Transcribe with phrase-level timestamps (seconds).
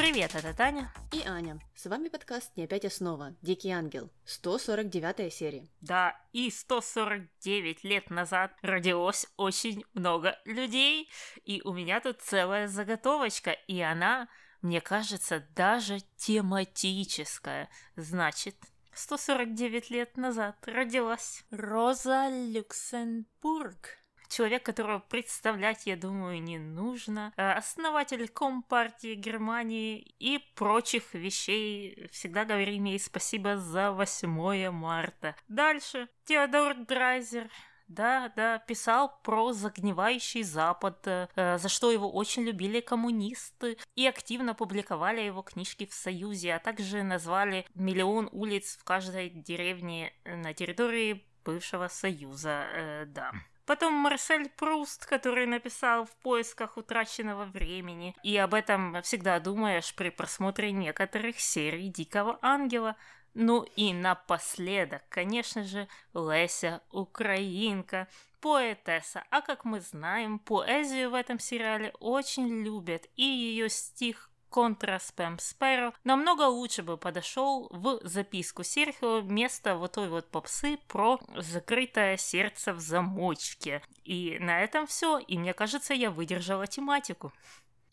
[0.00, 0.90] Привет, это Таня.
[1.12, 1.60] И Аня.
[1.74, 3.36] С вами подкаст «Не опять основа.
[3.42, 4.10] Дикий ангел».
[4.24, 5.68] 149 серия.
[5.82, 11.10] Да, и 149 лет назад родилось очень много людей.
[11.44, 14.28] И у меня тут целая заготовочка, и она,
[14.62, 17.68] мне кажется, даже тематическая.
[17.94, 18.56] Значит,
[18.94, 23.99] 149 лет назад родилась Роза Люксембург
[24.30, 32.08] человек, которого представлять, я думаю, не нужно, э, основатель Компартии Германии и прочих вещей.
[32.12, 35.34] Всегда говорим ей спасибо за 8 марта.
[35.48, 36.08] Дальше.
[36.24, 37.50] Теодор Драйзер,
[37.90, 44.54] да, да, писал про загнивающий Запад, э, за что его очень любили коммунисты и активно
[44.54, 51.26] публиковали его книжки в Союзе, а также назвали миллион улиц в каждой деревне на территории
[51.44, 53.32] бывшего Союза, э, да.
[53.70, 58.16] Потом Марсель Пруст, который написал «В поисках утраченного времени».
[58.24, 62.96] И об этом всегда думаешь при просмотре некоторых серий «Дикого ангела».
[63.32, 68.08] Ну и напоследок, конечно же, Леся Украинка,
[68.40, 69.22] поэтесса.
[69.30, 75.38] А как мы знаем, поэзию в этом сериале очень любят, и ее стих контра спэм
[75.38, 82.16] спэро намного лучше бы подошел в записку Серхио вместо вот той вот попсы про закрытое
[82.16, 83.82] сердце в замочке.
[84.04, 85.18] И на этом все.
[85.18, 87.32] И мне кажется, я выдержала тематику.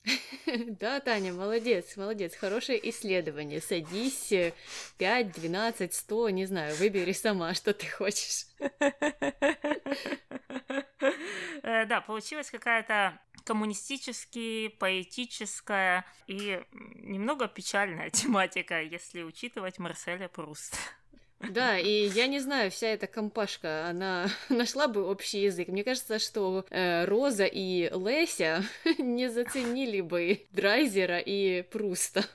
[0.80, 3.62] Да, Таня, молодец, молодец, хорошее исследование.
[3.62, 4.34] Садись
[4.98, 8.46] 5, 12, 100, не знаю, выбери сама, что ты хочешь.
[11.64, 20.78] Э, да, получилась какая-то коммунистически, поэтическая и немного печальная тематика, если учитывать Марселя Пруста.
[21.40, 25.70] Да, и я не знаю, вся эта компашка, она нашла бы общий язык.
[25.70, 28.64] Мне кажется, что э, Роза и Леся
[28.98, 32.26] не заценили бы Драйзера и Пруста.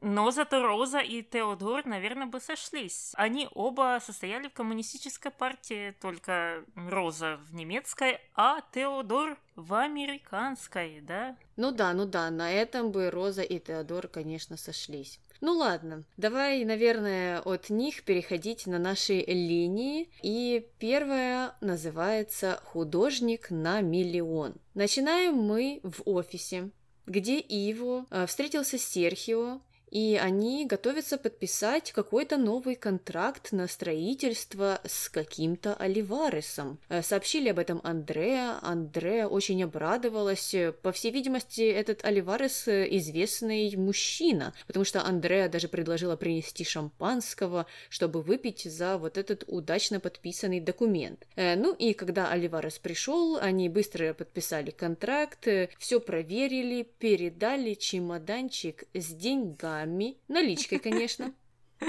[0.00, 3.12] Но зато Роза и Теодор, наверное, бы сошлись.
[3.14, 11.36] Они оба состояли в коммунистической партии, только Роза в немецкой, а Теодор в американской, да?
[11.56, 15.18] Ну да, ну да, на этом бы Роза и Теодор, конечно, сошлись.
[15.40, 20.08] Ну ладно, давай, наверное, от них переходить на наши линии.
[20.22, 24.54] И первая называется «Художник на миллион».
[24.74, 26.70] Начинаем мы в офисе,
[27.06, 29.60] где Иво э, встретился с Серхио,
[29.90, 36.78] и они готовятся подписать какой-то новый контракт на строительство с каким-то Оливаресом.
[36.88, 38.58] Э, сообщили об этом Андреа.
[38.62, 40.54] Андреа очень обрадовалась.
[40.82, 47.66] По всей видимости, этот Оливарес э, известный мужчина, потому что Андреа даже предложила принести шампанского,
[47.88, 51.26] чтобы выпить за вот этот удачно подписанный документ.
[51.36, 55.46] Э, ну и когда Оливарес пришел, они быстро подписали контракт,
[55.78, 61.34] все проверили, передали чемоданчик с деньгами деньгами, наличкой, конечно.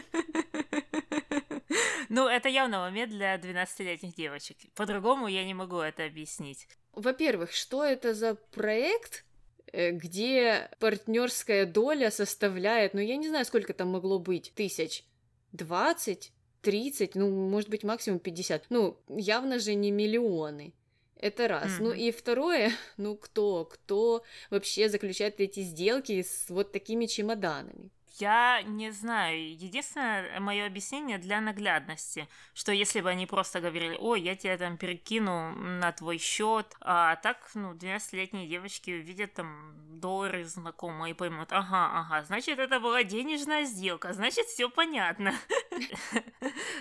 [2.09, 4.57] Ну, это явно момент для 12-летних девочек.
[4.75, 6.65] По-другому я не могу это объяснить.
[6.93, 9.25] Во-первых, что это за проект,
[9.73, 15.03] э, где партнерская доля составляет, ну, я не знаю, сколько там могло быть, тысяч,
[15.51, 16.31] двадцать,
[16.61, 18.67] тридцать, ну, может быть, максимум пятьдесят.
[18.69, 20.73] Ну, явно же не миллионы.
[21.19, 21.65] Это раз.
[21.65, 21.81] Mm-hmm.
[21.83, 27.91] Ну и второе, ну кто, кто вообще заключает эти сделки с вот такими чемоданами?
[28.19, 29.51] Я не знаю.
[29.51, 34.77] Единственное мое объяснение для наглядности, что если бы они просто говорили, ой, я тебя там
[34.77, 41.51] перекину на твой счет, а так, ну, 12-летние девочки увидят там доллары знакомые и поймут,
[41.51, 45.33] ага, ага, значит, это была денежная сделка, значит, все понятно.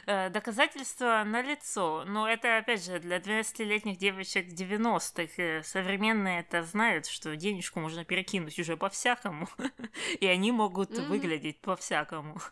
[0.06, 2.04] Э, доказательства на лицо.
[2.06, 5.32] Но это, опять же, для 12-летних девочек 90-х.
[5.36, 9.48] Э, современные это знают, что денежку можно перекинуть уже по-всякому.
[10.20, 12.38] И они могут выглядеть выглядеть по-всякому.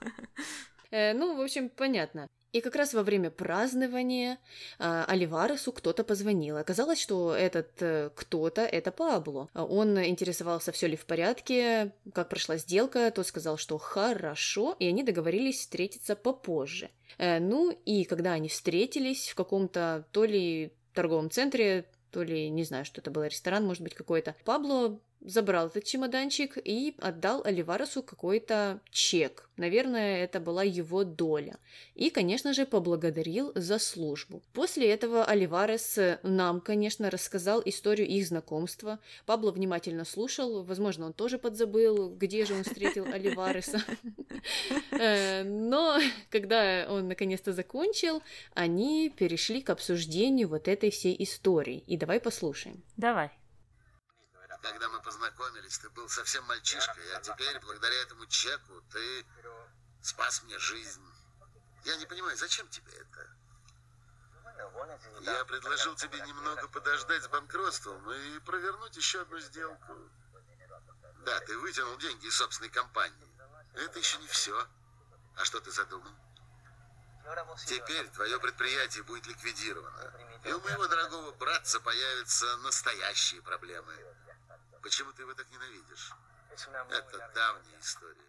[0.91, 2.29] Э, ну, в общем, понятно.
[2.53, 4.39] И как раз во время празднования
[4.79, 6.57] э, Оливаресу кто-то позвонил.
[6.57, 9.49] Оказалось, что этот э, кто-то— это Пабло.
[9.55, 13.11] Он интересовался, все ли в порядке, как прошла сделка.
[13.11, 16.91] Тот сказал, что хорошо, и они договорились встретиться попозже.
[17.19, 22.63] Э, ну и когда они встретились в каком-то то ли торговом центре, то ли, не
[22.63, 24.37] знаю, что это был ресторан, может быть, какой-то.
[24.45, 29.49] Пабло забрал этот чемоданчик и отдал Оливаресу какой-то чек.
[29.57, 31.57] Наверное, это была его доля.
[31.95, 34.43] И, конечно же, поблагодарил за службу.
[34.53, 38.99] После этого Оливарес нам, конечно, рассказал историю их знакомства.
[39.27, 40.65] Пабло внимательно слушал.
[40.65, 43.83] Возможно, он тоже подзабыл, где же он встретил Оливареса.
[44.91, 45.99] Э, но
[46.31, 48.23] когда он наконец-то закончил,
[48.55, 51.83] они перешли к обсуждению вот этой всей истории.
[51.87, 52.83] И давай послушаем.
[52.97, 53.31] Давай.
[54.65, 59.27] Когда мы познакомились, ты был совсем мальчишкой, а теперь, благодаря этому чеку, ты
[60.01, 61.05] спас мне жизнь.
[61.85, 63.29] Я не понимаю, зачем тебе это?
[65.21, 69.93] Я предложил тебе немного подождать с банкротством и провернуть еще одну сделку.
[71.27, 73.29] Да, ты вытянул деньги из собственной компании.
[73.75, 74.67] Это еще не все.
[75.37, 76.13] А что ты задумал?
[77.67, 80.15] Теперь твое предприятие будет ликвидировано.
[80.43, 84.14] И у моего дорогого братца появятся настоящие проблемы.
[84.85, 86.13] Почему ты его так ненавидишь?
[86.53, 88.21] Это давняя история.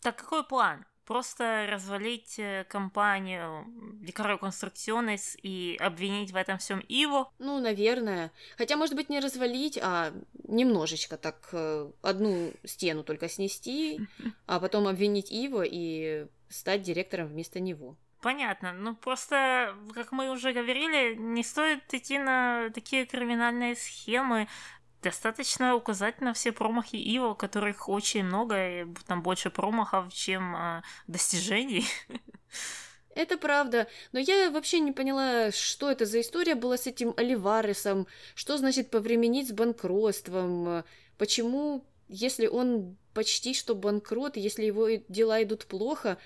[0.00, 0.86] Так какой план?
[1.04, 3.64] Просто развалить э, компанию
[3.94, 7.32] Декорой Конструкционес и обвинить в этом всем Иво?
[7.38, 8.30] Ну, наверное.
[8.58, 10.12] Хотя, может быть, не развалить, а
[10.44, 14.00] немножечко так э, одну стену только снести,
[14.46, 17.96] а потом обвинить Иво и стать директором вместо него.
[18.20, 18.72] Понятно.
[18.72, 24.48] Ну, просто, как мы уже говорили, не стоит идти на такие криминальные схемы.
[25.02, 30.82] Достаточно указать на все промахи Иво, которых очень много, и там больше промахов, чем э,
[31.06, 31.86] достижений.
[33.14, 38.06] Это правда, но я вообще не поняла, что это за история была с этим Оливаресом,
[38.36, 40.84] что значит повременить с банкротством,
[41.16, 46.18] почему, если он почти что банкрот, если его дела идут плохо,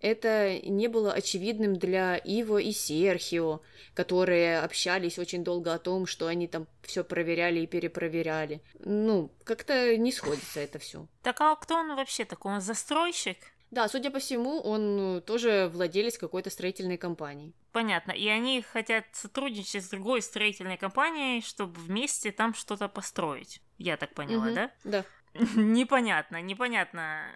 [0.00, 3.60] это не было очевидным для Иво и Серхио,
[3.94, 8.62] которые общались очень долго о том, что они там все проверяли и перепроверяли.
[8.78, 11.06] Ну, как-то не сходится это все.
[11.22, 12.54] Так а кто он вообще такой?
[12.54, 13.38] Он застройщик?
[13.70, 17.52] Да, судя по всему, он ну, тоже владелец какой-то строительной компании.
[17.70, 18.10] Понятно.
[18.10, 23.62] И они хотят сотрудничать с другой строительной компанией, чтобы вместе там что-то построить.
[23.78, 24.70] Я так поняла, угу, да?
[24.82, 25.04] Да.
[25.54, 27.26] непонятно, непонятно,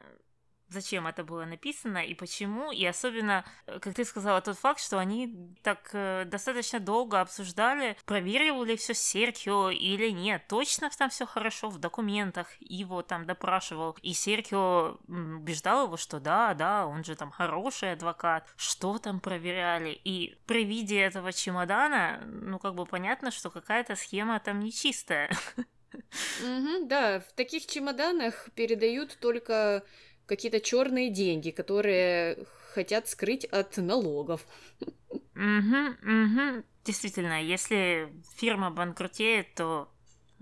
[0.68, 4.98] зачем это было написано и почему, и особенно, э, как ты сказала, тот факт, что
[4.98, 11.26] они так э, достаточно долго обсуждали, проверил ли все Серхио или нет, точно там все
[11.26, 17.14] хорошо в документах, его там допрашивал, и Серхио убеждал его, что да, да, он же
[17.16, 23.30] там хороший адвокат, что там проверяли, и при виде этого чемодана, ну как бы понятно,
[23.30, 25.30] что какая-то схема там нечистая.
[26.82, 29.84] Да, в таких чемоданах передают только
[30.26, 34.46] какие-то черные деньги, которые хотят скрыть от налогов.
[35.10, 36.64] Угу, угу.
[36.84, 39.88] Действительно, если фирма банкротеет, то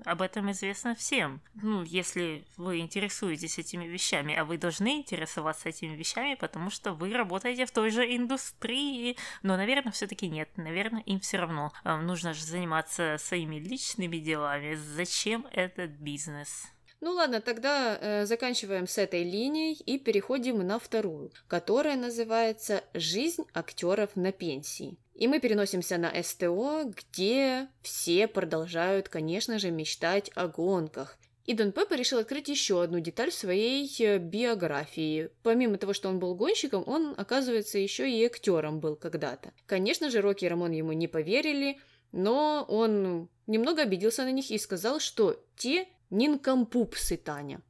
[0.05, 1.41] об этом известно всем.
[1.55, 7.13] Ну, если вы интересуетесь этими вещами, а вы должны интересоваться этими вещами, потому что вы
[7.13, 9.17] работаете в той же индустрии.
[9.43, 10.51] Но, наверное, все-таки нет.
[10.57, 11.73] Наверное, им все равно.
[11.85, 14.75] Нужно же заниматься своими личными делами.
[14.75, 16.67] Зачем этот бизнес?
[17.03, 23.43] Ну ладно, тогда э, заканчиваем с этой линией и переходим на вторую, которая называется «Жизнь
[23.53, 24.97] актеров на пенсии».
[25.17, 31.19] И мы переносимся на СТО, где все продолжают, конечно же, мечтать о гонках.
[31.45, 35.31] И Дон Пеппа решил открыть еще одну деталь своей э, биографии.
[35.43, 39.53] Помимо того, что он был гонщиком, он, оказывается, еще и актером был когда-то.
[39.67, 41.81] Конечно же, Рокки и Рамон ему не поверили,
[42.13, 47.63] но он немного обиделся на них и сказал, что те Нинкомпупсы, Таня.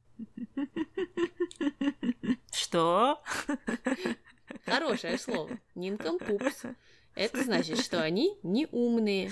[2.51, 3.23] Что?
[4.65, 5.57] Хорошее слово.
[5.75, 6.63] Нинкомпупс.
[7.15, 9.31] Это значит, что они не умные.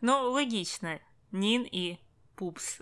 [0.00, 1.00] Ну, логично.
[1.32, 1.98] Нин и
[2.36, 2.78] пупс.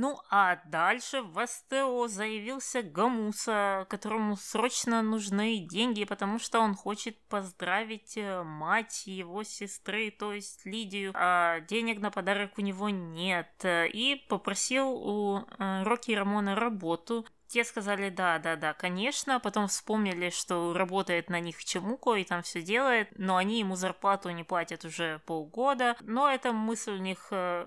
[0.00, 7.18] Ну а дальше в СТО заявился Гамуса, которому срочно нужны деньги, потому что он хочет
[7.26, 13.50] поздравить э, мать его сестры, то есть Лидию, а денег на подарок у него нет.
[13.64, 19.40] И попросил у э, Рокки Рамона работу, те сказали, да, да, да, конечно.
[19.40, 24.30] Потом вспомнили, что работает на них Чемуко и там все делает, но они ему зарплату
[24.30, 25.96] не платят уже полгода.
[26.00, 27.66] Но эта мысль у них э,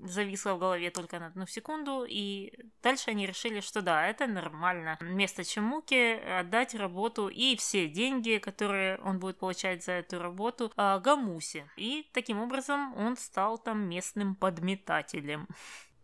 [0.00, 4.98] зависла в голове только на одну секунду, и дальше они решили, что да, это нормально.
[5.00, 11.00] Вместо Чемуки отдать работу и все деньги, которые он будет получать за эту работу, э,
[11.00, 11.70] Гамусе.
[11.76, 15.48] И таким образом он стал там местным подметателем.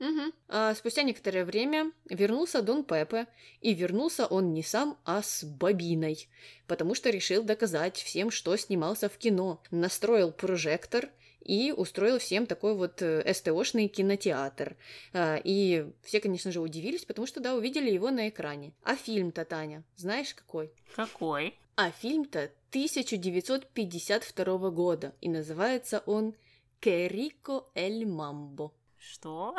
[0.01, 0.33] Угу.
[0.49, 3.27] А спустя некоторое время вернулся Дон Пепе,
[3.61, 6.29] и вернулся он не сам, а с бобиной,
[6.67, 9.63] потому что решил доказать всем, что снимался в кино.
[9.71, 14.77] Настроил прожектор и устроил всем такой вот э, СТОшный кинотеатр.
[15.13, 18.73] А, и все, конечно же, удивились, потому что, да, увидели его на экране.
[18.83, 20.71] А фильм-то, Таня, знаешь какой?
[20.95, 21.55] Какой?
[21.75, 26.35] А фильм-то 1952 года, и называется он
[26.81, 28.73] «Керико эль Мамбо».
[29.11, 29.57] Что?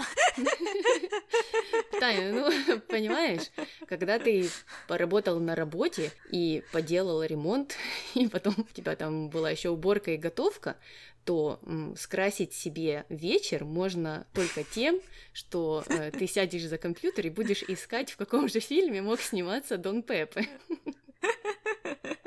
[1.99, 3.49] Таня, ну, понимаешь,
[3.87, 4.47] когда ты
[4.87, 7.75] поработал на работе и поделал ремонт,
[8.13, 10.77] и потом у тебя там была еще уборка и готовка,
[11.25, 15.01] то м, скрасить себе вечер можно только тем,
[15.33, 19.77] что э, ты сядешь за компьютер и будешь искать, в каком же фильме мог сниматься
[19.77, 20.47] Дон Пепе.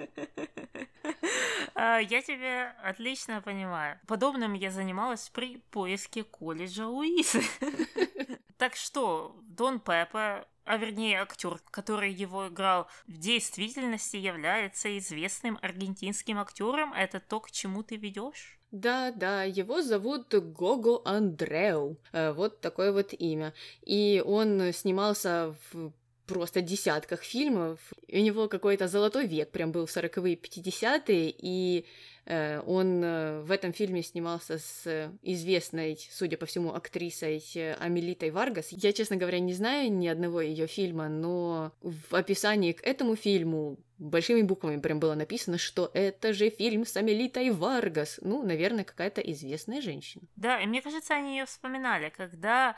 [1.74, 3.98] А, Я тебя отлично понимаю.
[4.06, 7.42] Подобным я занималась при поиске колледжа Луизы.
[8.58, 16.38] Так что, Дон Пеппа, а вернее актер, который его играл, в действительности является известным аргентинским
[16.38, 16.92] актером.
[16.92, 18.56] Это то, к чему ты ведешь?
[18.70, 21.98] Да, да, его зовут Гого Андреу.
[22.12, 23.52] Э, Вот такое вот имя.
[23.82, 25.92] И он снимался в
[26.26, 27.78] просто десятках фильмов.
[28.08, 31.84] У него какой-то золотой век прям был в 40-е, 50-е, и
[32.26, 37.74] э, он э, в этом фильме снимался с э, известной, судя по всему, актрисой э,
[37.74, 38.68] Амелитой Варгас.
[38.70, 43.78] Я, честно говоря, не знаю ни одного ее фильма, но в описании к этому фильму
[43.98, 48.18] большими буквами прям было написано, что это же фильм с Амелитой Варгас.
[48.22, 50.24] Ну, наверное, какая-то известная женщина.
[50.36, 52.76] Да, и мне кажется, они ее вспоминали, когда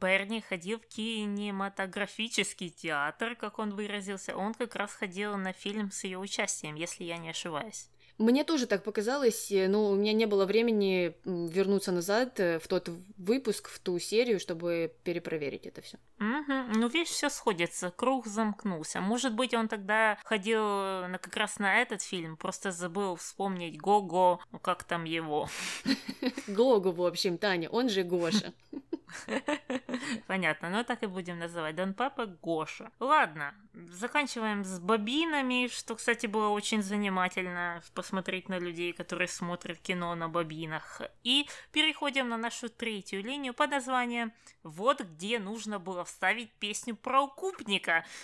[0.00, 6.04] Берни ходил в кинематографический театр, как он выразился, он как раз ходил на фильм с
[6.04, 7.88] ее участием, если я не ошибаюсь.
[8.18, 12.66] Мне тоже так показалось, э, но у меня не было времени вернуться назад э, в
[12.66, 15.98] тот выпуск, в ту серию, чтобы перепроверить это все.
[16.18, 16.72] Мгм.
[16.72, 19.00] Ну, видишь, все сходится, круг замкнулся.
[19.00, 24.40] Может быть, он тогда ходил на, как раз на этот фильм, просто забыл вспомнить Го-Го,
[24.50, 25.48] ну, как там его.
[26.48, 28.52] Гогу, в общем, Таня, он же Гоша.
[30.26, 31.76] Понятно, но так и будем называть.
[31.76, 32.90] Дон Папа Гоша.
[33.00, 40.14] Ладно, заканчиваем с бобинами, что, кстати, было очень занимательно посмотреть на людей, которые смотрят кино
[40.14, 41.02] на бобинах.
[41.24, 47.22] И переходим на нашу третью линию под названием «Вот где нужно было вставить песню про
[47.22, 48.04] укупника».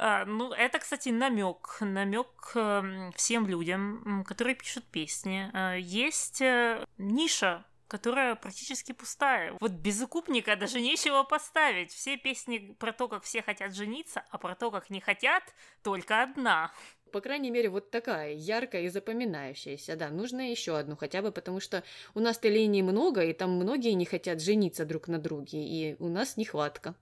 [0.00, 5.50] А, Ну, это, кстати, намек, намек эм, всем людям, которые пишут песни.
[5.52, 9.56] А, Есть э, ниша которая практически пустая.
[9.60, 11.90] Вот без укупника даже нечего поставить.
[11.90, 15.42] Все песни про то, как все хотят жениться, а про то, как не хотят,
[15.82, 16.70] только одна.
[17.10, 19.96] По крайней мере, вот такая, яркая и запоминающаяся.
[19.96, 21.82] Да, нужно еще одну хотя бы, потому что
[22.14, 26.08] у нас-то линий много, и там многие не хотят жениться друг на друге, и у
[26.08, 26.94] нас нехватка.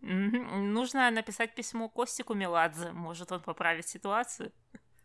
[0.00, 4.52] Нужно написать письмо Костику Меладзе, может он поправит ситуацию.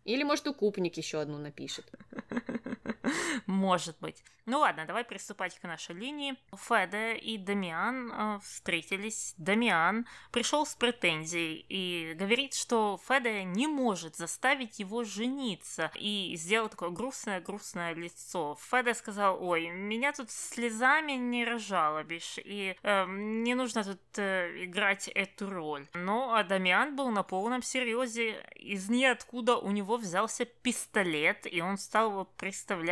[0.06, 1.92] Или, может, укупник еще одну напишет.
[3.46, 4.24] Может быть.
[4.48, 6.36] Ну ладно, давай приступать к нашей линии.
[6.56, 9.34] Феда и Дамиан э, встретились.
[9.38, 15.92] Дамиан пришел с претензией и говорит, что Феда не может заставить его жениться.
[15.96, 18.58] И сделал такое грустное-грустное лицо.
[18.72, 25.10] Феда сказал, ой, меня тут слезами не разжалобишь, и э, не нужно тут э, играть
[25.10, 25.90] эту роль.
[25.94, 28.42] Но а Дамиан был на полном серьезе.
[28.56, 32.24] Из ниоткуда у него взялся пистолет, и он стал его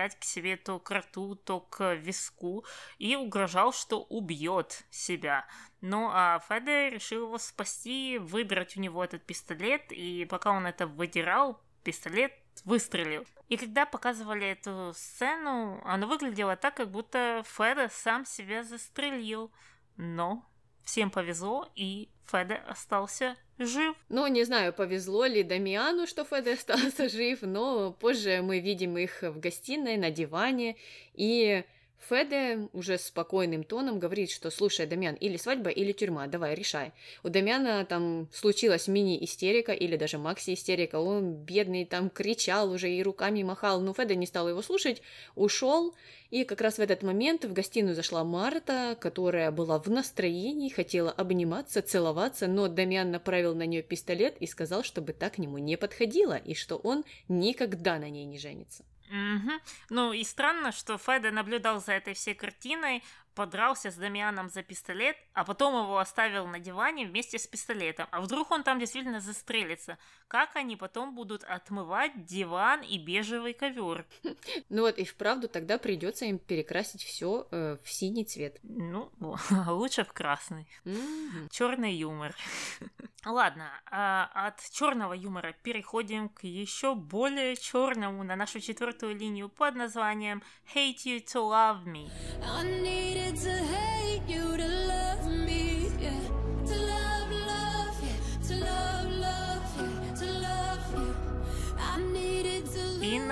[0.05, 2.65] приставлять к себе то к рту, то к виску,
[2.97, 5.45] и угрожал, что убьет себя.
[5.81, 10.87] Ну, а Феде решил его спасти, выдрать у него этот пистолет, и пока он это
[10.87, 12.33] выдирал, пистолет
[12.63, 13.25] выстрелил.
[13.49, 19.51] И когда показывали эту сцену, она выглядела так, как будто Феда сам себя застрелил.
[19.97, 20.43] Но
[20.83, 23.95] всем повезло, и Феде остался жив.
[24.09, 29.21] Ну, не знаю, повезло ли Дамиану, что Феде остался жив, но позже мы видим их
[29.21, 30.75] в гостиной, на диване,
[31.13, 31.63] и
[32.07, 36.91] Феде уже спокойным тоном говорит, что слушай, Дамиан, или свадьба, или тюрьма, давай, решай.
[37.23, 43.43] У Дамиана там случилась мини-истерика или даже макси-истерика, он бедный там кричал уже и руками
[43.43, 45.01] махал, но Феде не стал его слушать,
[45.35, 45.95] ушел,
[46.29, 51.11] и как раз в этот момент в гостиную зашла Марта, которая была в настроении, хотела
[51.11, 55.77] обниматься, целоваться, но Дамиан направил на нее пистолет и сказал, чтобы так к нему не
[55.77, 58.83] подходила, и что он никогда на ней не женится.
[59.09, 59.59] Мгм.
[59.89, 63.03] Ну и странно, что Феда наблюдал за этой всей картиной,
[63.35, 68.07] подрался с Дамианом за пистолет, а потом его оставил на диване вместе с пистолетом.
[68.11, 69.97] А вдруг он там действительно застрелится?
[70.27, 74.05] Как они потом будут отмывать диван и бежевый ковер?
[74.69, 78.59] Ну вот, и вправду тогда придется им перекрасить все в синий цвет.
[78.63, 79.11] Ну,
[79.67, 80.67] лучше в красный.
[80.85, 81.49] Мгм.
[81.51, 82.35] Черный юмор.
[83.25, 89.75] Ладно, а от черного юмора переходим к еще более черному на нашу четвертую линию под
[89.75, 92.09] названием Hate You to Love Me.
[92.43, 95.64] I to hate you to love me,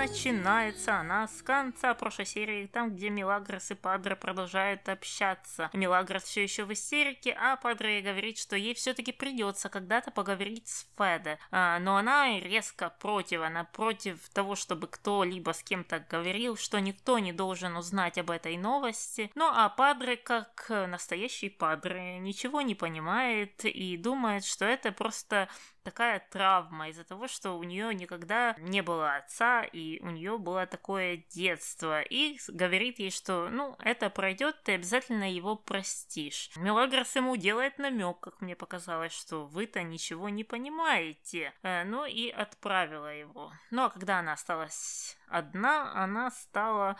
[0.06, 5.70] начинается она с конца прошлой серии, там, где Милагрос и Падре продолжают общаться.
[5.72, 10.86] Милагрос все еще в истерике, а Падре говорит, что ей все-таки придется когда-то поговорить с
[10.98, 11.38] Феде.
[11.50, 17.18] А, но она резко против, она против того, чтобы кто-либо с кем-то говорил, что никто
[17.18, 19.30] не должен узнать об этой новости.
[19.34, 25.48] Ну а Падре, как настоящий Падре, ничего не понимает и думает, что это просто
[25.84, 30.66] такая травма из-за того, что у нее никогда не было отца, и у нее было
[30.66, 32.00] такое детство.
[32.00, 36.50] И говорит ей, что, ну, это пройдет, ты обязательно его простишь.
[36.56, 41.52] Мелагрос ему делает намек, как мне показалось, что вы-то ничего не понимаете.
[41.62, 43.52] Э, ну и отправила его.
[43.70, 46.96] Ну а когда она осталась одна, она стала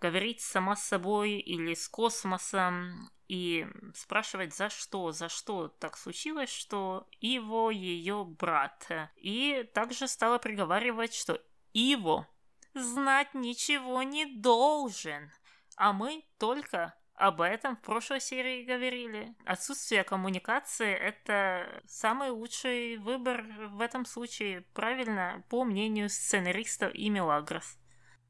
[0.00, 6.50] говорить сама с собой или с космосом и спрашивать, за что, за что так случилось,
[6.50, 8.88] что Иво ее брат.
[9.16, 11.40] И также стала приговаривать, что
[11.72, 12.26] Иво
[12.74, 15.30] знать ничего не должен,
[15.76, 19.34] а мы только об этом в прошлой серии говорили.
[19.44, 27.76] Отсутствие коммуникации– это самый лучший выбор в этом случае, правильно, по мнению сценаристов и Мелагрос.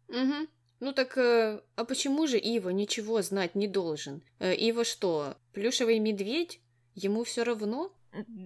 [0.08, 0.48] Угу.
[0.80, 4.22] Ну так, э, а почему же Ива ничего знать не должен?
[4.38, 6.60] Э, Ива что, плюшевый медведь?
[6.94, 7.92] Ему все равно?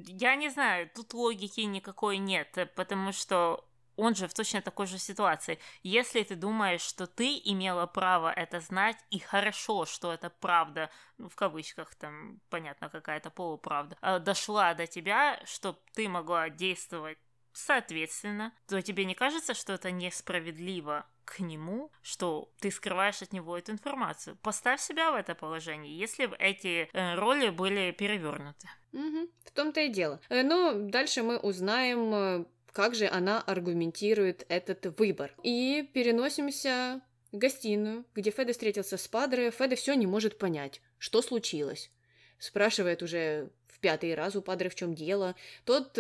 [0.06, 3.64] Я не знаю, тут логики никакой нет, э, потому что
[3.96, 5.58] он же в точно такой же ситуации.
[5.82, 11.28] Если ты думаешь, что ты имела право это знать, и хорошо, что это правда, ну,
[11.28, 17.18] в кавычках там, понятно, какая-то полуправда, а, дошла до тебя, чтобы ты могла действовать
[17.54, 23.56] соответственно, то тебе не кажется, что это несправедливо к нему, что ты скрываешь от него
[23.56, 24.36] эту информацию?
[24.42, 28.68] Поставь себя в это положение, если бы эти э, роли были перевернуты.
[28.92, 30.20] Угу, в том-то и дело.
[30.28, 35.34] Э, но дальше мы узнаем, э, как же она аргументирует этот выбор.
[35.42, 37.00] И переносимся
[37.30, 39.50] в гостиную, где Феда встретился с Падре.
[39.50, 41.90] Феда все не может понять, что случилось.
[42.38, 45.34] Спрашивает уже в пятый раз у Падре, в чем дело.
[45.64, 45.98] Тот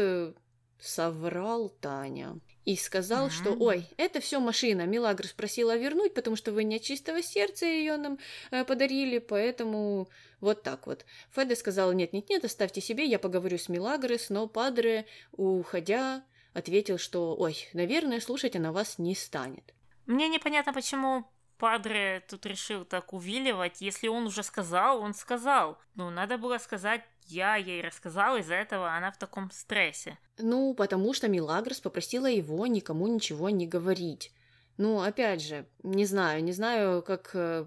[0.78, 3.30] соврал Таня и сказал, mm-hmm.
[3.30, 4.86] что ой, это все машина.
[4.86, 8.18] Милагрос просила вернуть, потому что вы не от чистого сердца ее нам
[8.50, 10.08] э, подарили, поэтому
[10.40, 11.04] вот так вот.
[11.34, 16.22] Феде сказал, нет-нет-нет, оставьте себе, я поговорю с Милагрос, но Падре, уходя,
[16.54, 19.74] ответил, что ой, наверное, слушать она вас не станет.
[20.06, 21.24] Мне непонятно, почему
[21.58, 23.80] Падре тут решил так увиливать.
[23.80, 25.78] Если он уже сказал, он сказал.
[25.94, 30.18] Ну, надо было сказать я ей рассказала, из-за этого она в таком стрессе.
[30.38, 34.32] Ну, потому что Милагрос попросила его никому ничего не говорить.
[34.76, 37.66] Ну, опять же, не знаю, не знаю, как э,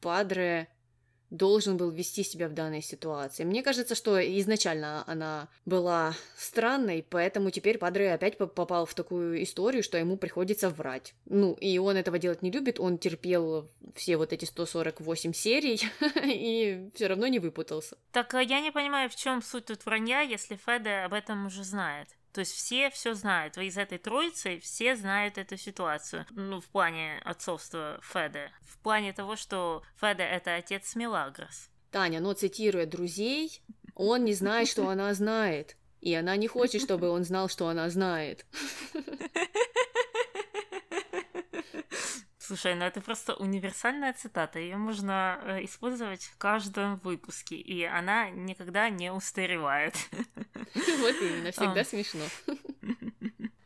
[0.00, 0.68] Падре
[1.32, 3.44] должен был вести себя в данной ситуации.
[3.44, 9.82] Мне кажется, что изначально она была странной, поэтому теперь Падре опять попал в такую историю,
[9.82, 11.14] что ему приходится врать.
[11.24, 15.80] Ну, и он этого делать не любит, он терпел все вот эти 148 серий
[16.22, 17.96] и все равно не выпутался.
[18.12, 21.64] Так а я не понимаю, в чем суть тут вранья, если Феде об этом уже
[21.64, 22.08] знает.
[22.32, 23.58] То есть все все знают.
[23.58, 26.26] Из этой троицы все знают эту ситуацию.
[26.30, 28.50] Ну, в плане отцовства Феда.
[28.62, 31.68] В плане того, что Феда— это отец Мелагрос.
[31.90, 33.62] Таня, но цитируя друзей,
[33.94, 35.76] он не знает, что она знает.
[36.00, 38.46] И она не хочет, чтобы он знал, что она знает.
[42.44, 48.30] Слушай, ну это просто универсальная цитата, ее можно э, использовать в каждом выпуске, и она
[48.30, 49.94] никогда не устаревает.
[50.74, 52.24] Вот именно, всегда смешно.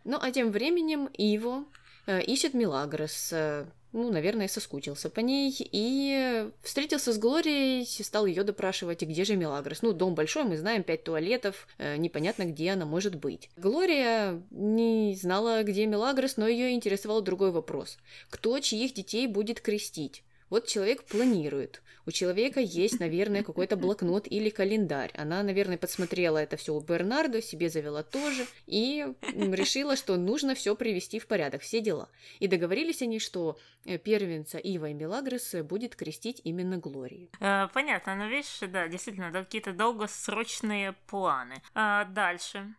[0.04, 1.64] Ну, а тем временем Иво
[2.06, 8.44] э, ищет Милагрос, э, ну, наверное, соскучился по ней, и встретился с Глорией, стал ее
[8.44, 9.80] допрашивать, и где же Мелагрос?
[9.80, 13.48] Ну, дом большой, мы знаем, пять туалетов, э, непонятно, где она может быть.
[13.56, 17.96] Глория не знала, где Мелагрос, но ее интересовал другой вопрос.
[18.28, 20.22] Кто чьих детей будет крестить?
[20.48, 21.82] Вот человек планирует.
[22.06, 25.10] У человека есть, наверное, какой-то блокнот или календарь.
[25.14, 30.76] Она, наверное, подсмотрела это все у Бернардо, себе завела тоже и решила, что нужно все
[30.76, 32.08] привести в порядок, все дела.
[32.38, 37.28] И договорились они, что э, первенца Ива и Мелагрос будет крестить именно Глории.
[37.40, 41.60] Э, понятно, но видишь, да, действительно, да, какие-то долгосрочные планы.
[41.74, 42.74] А дальше.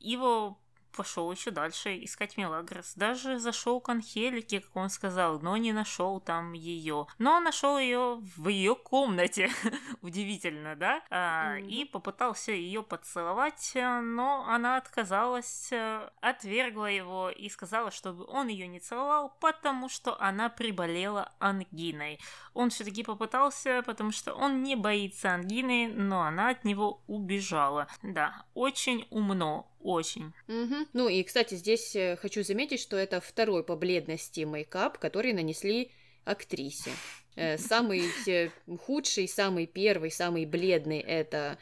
[0.00, 0.56] Иво
[0.92, 2.94] пошел еще дальше искать Мелагрос.
[2.94, 7.06] Даже зашел к Анхелике, как он сказал, но не нашел там ее.
[7.18, 9.50] Но нашел ее в ее комнате.
[10.02, 11.02] Удивительно, да?
[11.10, 11.68] А, mm-hmm.
[11.68, 18.66] И попытался ее поцеловать, но она отказалась, э, отвергла его и сказала, чтобы он ее
[18.66, 22.20] не целовал, потому что она приболела ангиной.
[22.54, 27.88] Он все-таки попытался, потому что он не боится ангины, но она от него убежала.
[28.02, 30.32] Да, очень умно очень.
[30.46, 30.88] Мгм.
[30.92, 35.90] Ну и, кстати, здесь э, хочу заметить, что это второй по бледности мейкап, который нанесли
[36.24, 36.90] актрисе.
[37.36, 38.50] Э, Самый э,
[38.86, 41.58] худший, самый первый, самый бледный это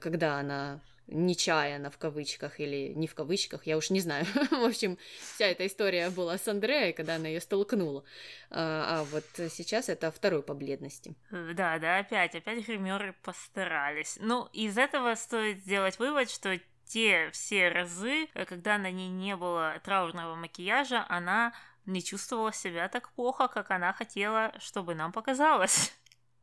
[0.00, 4.24] когда она нечаянно в кавычках или не в кавычках, я уж не знаю.
[4.50, 4.98] В общем,
[5.34, 8.04] вся эта история была с Андреей, когда она ее столкнула.
[8.50, 11.14] А, а вот сейчас это второй по бледности.
[11.30, 14.18] Да, да, опять, опять гримеры постарались.
[14.20, 19.36] Ну, из этого стоит сделать вывод, что те все разы, э, когда на ней не
[19.36, 21.52] было траурного макияжа, она
[21.84, 25.92] не чувствовала себя так плохо, как она хотела, чтобы нам показалось.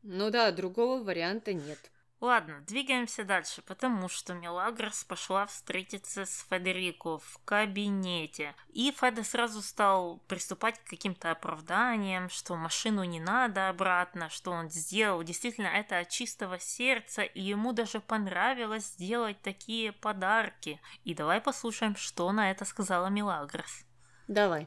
[0.02, 1.78] Ну да, другого варианта нет.
[2.24, 8.54] Ладно, двигаемся дальше, потому что Мелагрос пошла встретиться с Федерико в кабинете.
[8.72, 14.70] И Феде сразу стал приступать к каким-то оправданиям, что машину не надо обратно, что он
[14.70, 20.80] сделал действительно это от чистого сердца, и ему даже понравилось сделать такие подарки.
[21.04, 23.84] И давай послушаем, что на это сказала Мелагрос.
[24.28, 24.66] Давай.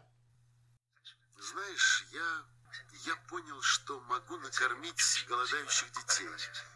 [1.39, 2.57] Знаешь, я,
[3.08, 6.28] я понял, что могу накормить голодающих детей.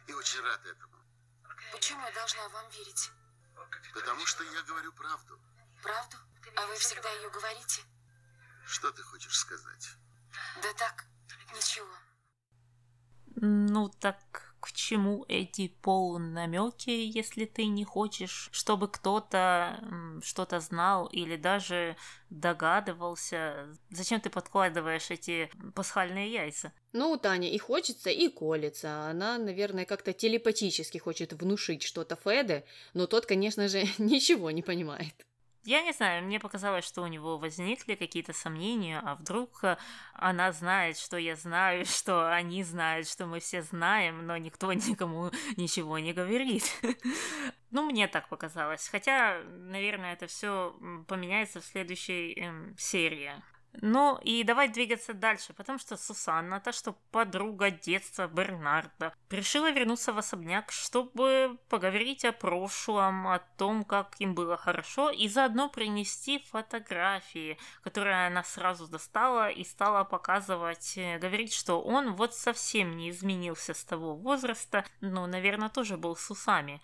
[0.08, 0.96] И очень рад этому.
[1.74, 3.12] Почему я должна вам верить?
[3.94, 5.40] Потому что я говорю правду.
[5.84, 6.18] Правду?
[6.56, 7.82] А вы всегда ее говорите?
[8.66, 9.90] Что ты хочешь сказать?
[10.64, 11.06] Да так,
[11.54, 11.94] ничего.
[13.36, 14.18] Ну так
[14.92, 19.80] чему эти полунамеки, если ты не хочешь, чтобы кто-то
[20.22, 21.96] что-то знал или даже
[22.30, 23.70] догадывался?
[23.90, 26.74] Зачем ты подкладываешь эти пасхальные яйца?
[26.92, 29.10] Ну, Таня и хочется, и колется.
[29.10, 35.26] Она, наверное, как-то телепатически хочет внушить что-то Феде, но тот, конечно же, ничего не понимает.
[35.64, 39.78] Я не знаю, мне показалось, что у него возникли какие-то сомнения, а вдруг э,
[40.14, 45.30] она знает, что я знаю, что они знают, что мы все знаем, но никто никому
[45.58, 46.64] ничего не говорит.
[47.74, 48.90] Ну, мне так показалось.
[48.90, 50.76] Хотя, наверное, это все
[51.08, 53.32] поменяется в следующей эм, серии.
[53.74, 60.12] Ну и давай двигаться дальше, потому что Сусанна, та что подруга детства Бернарда, решила вернуться
[60.12, 66.40] в особняк, чтобы поговорить о прошлом, о том, как им было хорошо, и заодно принести
[66.52, 73.10] фотографии, которые она сразу достала и стала показывать, э, говорить, что он вот совсем не
[73.10, 76.82] изменился с того возраста, но, наверное, тоже был с усами.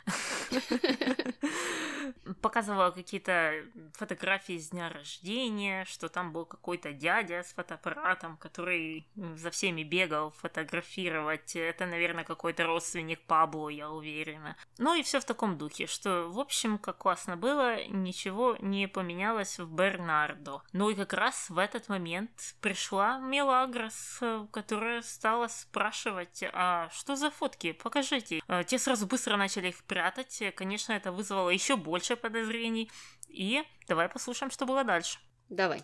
[2.42, 9.52] Показывала какие-то фотографии с дня рождения, что там был какой-то дядя с фотоаппаратом, который за
[9.52, 11.56] всеми бегал фотографировать.
[11.56, 14.56] Это, наверное, какой-то родственник Пабло, я уверена.
[14.78, 19.60] Ну и все в таком духе, что, в общем, как классно было, ничего не поменялось
[19.60, 20.62] в Бернардо.
[20.74, 27.16] Ну и как раз в этот момент пришла Мелагрос, э, которая стала спрашивать, а что
[27.16, 28.42] за фотки, покажите.
[28.48, 32.90] Э, Те сразу быстро начали их прятать, конечно, это вызвало еще больше подозрений.
[33.28, 35.20] И давай послушаем, что было дальше.
[35.50, 35.84] Давай.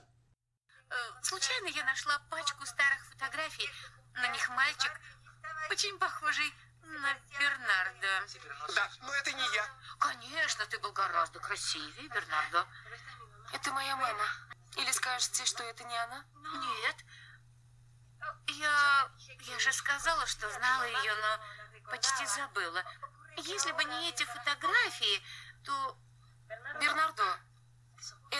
[1.21, 3.69] Случайно я нашла пачку старых фотографий.
[4.13, 4.91] На них мальчик,
[5.69, 6.53] очень похожий
[6.83, 8.27] на Бернарда.
[8.75, 9.69] Да, но это не я.
[9.99, 12.67] Конечно, ты был гораздо красивее, Бернардо.
[13.53, 14.25] Это моя мама.
[14.77, 16.25] Или скажете, что это не она?
[16.35, 16.95] Нет.
[18.47, 19.11] Я...
[19.17, 22.83] Я же сказала, что знала ее, но почти забыла.
[23.37, 25.23] Если бы не эти фотографии,
[25.65, 25.97] то...
[26.79, 27.39] Бернардо,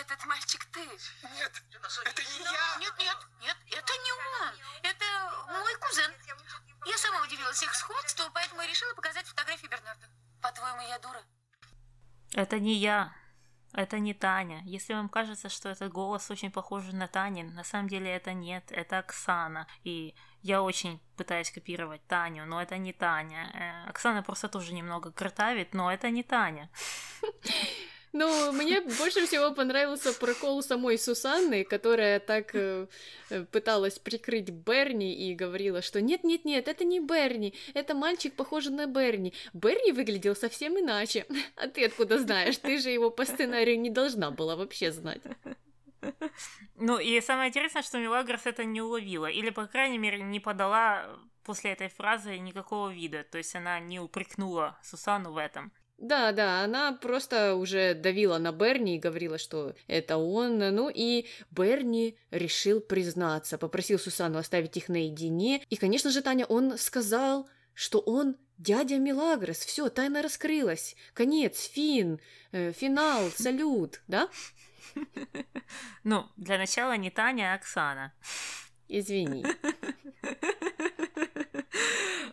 [0.00, 0.80] этот мальчик ты.
[0.80, 1.62] Нет,
[2.04, 2.76] это не я.
[2.78, 4.54] Нет, нет, нет, это не он.
[4.82, 5.04] Это
[5.48, 6.12] мой кузен.
[6.86, 10.06] Я сама удивилась их сходству, поэтому и решила показать фотографии Бернарду.
[10.42, 11.22] По-твоему, я дура?
[12.34, 13.14] Это не я.
[13.72, 14.62] Это не Таня.
[14.64, 18.70] Если вам кажется, что этот голос очень похож на Танин, на самом деле это нет,
[18.70, 19.66] это Оксана.
[19.82, 23.50] И я очень пытаюсь копировать Таню, но это не Таня.
[23.52, 26.70] Э, Оксана просто тоже немного картавит, но это не Таня.
[28.14, 32.86] Ну, мне больше всего понравился прокол самой Сусанны, которая так э,
[33.28, 38.86] э, пыталась прикрыть Берни и говорила, что нет-нет-нет, это не Берни, это мальчик похож на
[38.86, 39.34] Берни.
[39.52, 41.26] Берни выглядел совсем иначе.
[41.56, 42.56] А ты откуда знаешь?
[42.58, 45.22] Ты же его по сценарию не должна была вообще знать.
[46.76, 51.18] Ну и самое интересное, что Мелагрос это не уловила, или, по крайней мере, не подала
[51.42, 55.72] после этой фразы никакого вида, то есть она не упрекнула Сусану в этом.
[55.98, 60.58] Да, да, она просто уже давила на Берни и говорила, что это он.
[60.58, 65.62] Ну и Берни решил признаться, попросил Сусану оставить их наедине.
[65.70, 69.58] И, конечно же, Таня, он сказал, что он дядя Милагрос.
[69.58, 70.96] Все, тайна раскрылась.
[71.12, 72.20] Конец, фин,
[72.52, 74.28] э, финал, салют, да?
[76.02, 78.12] Ну, для начала не Таня, а Оксана.
[78.88, 79.44] Извини.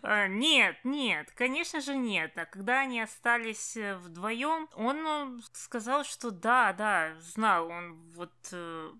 [0.04, 2.36] А, нет, нет, конечно же нет.
[2.36, 8.34] А когда они остались э, вдвоем, он э, сказал, что да, да, знал он вот
[8.52, 8.92] э,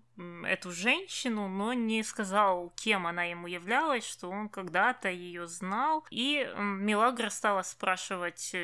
[0.44, 6.04] эту женщину, но не сказал, кем она ему являлась, что он когда-то ее знал.
[6.10, 8.54] И Милагра стала спрашивать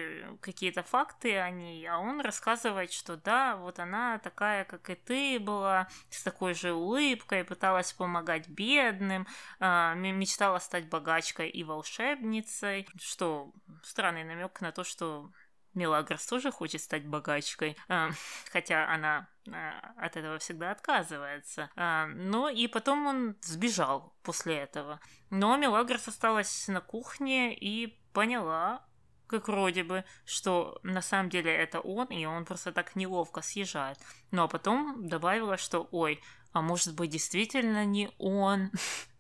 [0.41, 5.39] какие-то факты о ней, а он рассказывает, что да, вот она такая, как и ты
[5.41, 9.27] была, с такой же улыбкой, пыталась помогать бедным,
[9.61, 15.31] а, мечтала стать богачкой и волшебницей, что странный намек на то, что
[15.75, 18.11] Мелагрос тоже хочет стать богачкой, а,
[18.53, 21.71] хотя она а, от этого всегда отказывается.
[21.77, 25.01] Но и потом он сбежал после этого.
[25.31, 28.85] Но Мелагрос осталась на кухне и поняла,
[29.29, 33.99] как вроде бы, что на самом деле это он, и он просто так неловко съезжает.
[34.31, 36.21] Ну а потом добавила, что ой,
[36.53, 38.73] а может быть действительно не он.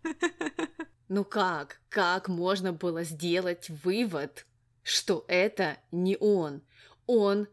[1.11, 1.81] Ну как?
[1.89, 4.47] Как можно было сделать вывод,
[4.89, 6.63] что это не он?
[7.07, 7.47] Он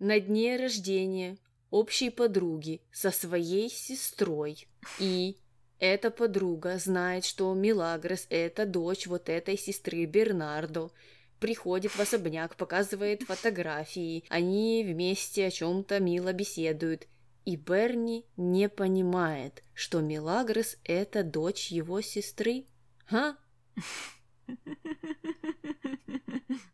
[0.00, 1.38] на дне рождения
[1.70, 4.66] общей подруги со своей сестрой.
[4.98, 5.36] И
[5.78, 10.90] эта подруга знает, что Милагрос– это дочь вот этой сестры Бернардо.
[11.38, 14.24] Приходит в особняк, показывает фотографии.
[14.28, 17.06] Они вместе о чем-то мило беседуют.
[17.44, 22.66] И Берни не понимает, что Милагрос– это дочь его сестры.
[23.10, 23.36] А?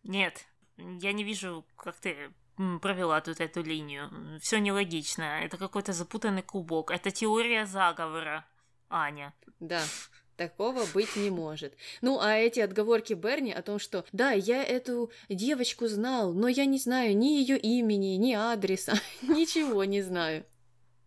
[0.03, 0.47] Нет,
[0.77, 2.33] я не вижу, как ты
[2.81, 4.11] провела тут эту линию.
[4.41, 5.41] Все нелогично.
[5.43, 6.91] Это какой-то запутанный клубок.
[6.91, 8.47] Это теория заговора,
[8.89, 9.35] Аня.
[9.61, 9.83] Да.
[10.37, 11.75] Такого быть не может.
[12.03, 16.67] Ну, а эти отговорки Берни о том, что да, я эту девочку знал, но я
[16.67, 20.45] не знаю ни ее имени, ни адреса, ничего не знаю.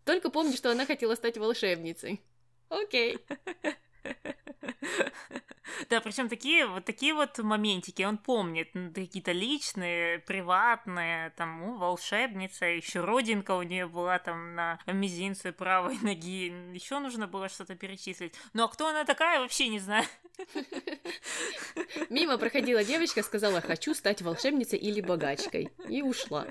[0.04, 2.24] Только помню, что она хотела стать волшебницей.
[2.70, 3.20] Окей.
[5.90, 12.66] Да, причем такие вот такие вот моментики он помнит, какие-то личные, приватные, там, у волшебница,
[12.66, 18.34] еще родинка у нее была там на мизинце правой ноги, еще нужно было что-то перечислить.
[18.54, 20.06] Ну а кто она такая, вообще не знаю.
[22.10, 26.48] Мимо проходила девочка, сказала, хочу стать волшебницей или богачкой, и ушла.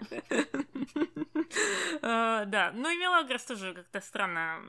[2.03, 4.61] А, да, ну и Мелагрос тоже как-то странно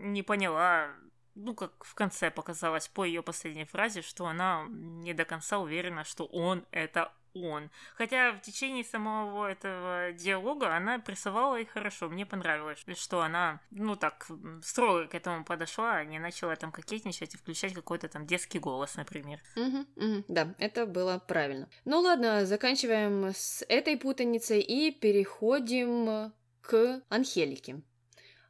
[0.00, 0.90] не поняла,
[1.38, 6.04] ну, как в конце показалось по ее последней фразе, что она не до конца уверена,
[6.04, 7.70] что он это он.
[7.94, 12.08] Хотя в течение самого этого диалога она прессовала и хорошо.
[12.08, 14.28] Мне понравилось, что она, ну так,
[14.62, 18.96] строго к этому подошла, а не начала там кокетничать и включать какой-то там детский голос,
[18.96, 19.40] например.
[19.56, 21.68] Угу, угу, да, это было правильно.
[21.84, 27.82] Ну ладно, заканчиваем с этой путаницей и переходим к Анхелике.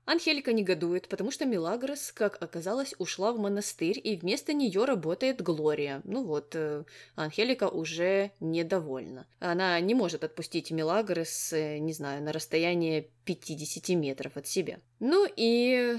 [0.09, 6.01] Анхелика негодует, потому что Милагрос, как оказалось, ушла в монастырь, и вместо нее работает Глория.
[6.05, 9.27] Ну вот, э, Анхелика уже недовольна.
[9.39, 14.81] Она не может отпустить Милагрос, э, не знаю, на расстояние 50 метров от себя.
[14.99, 15.99] Ну и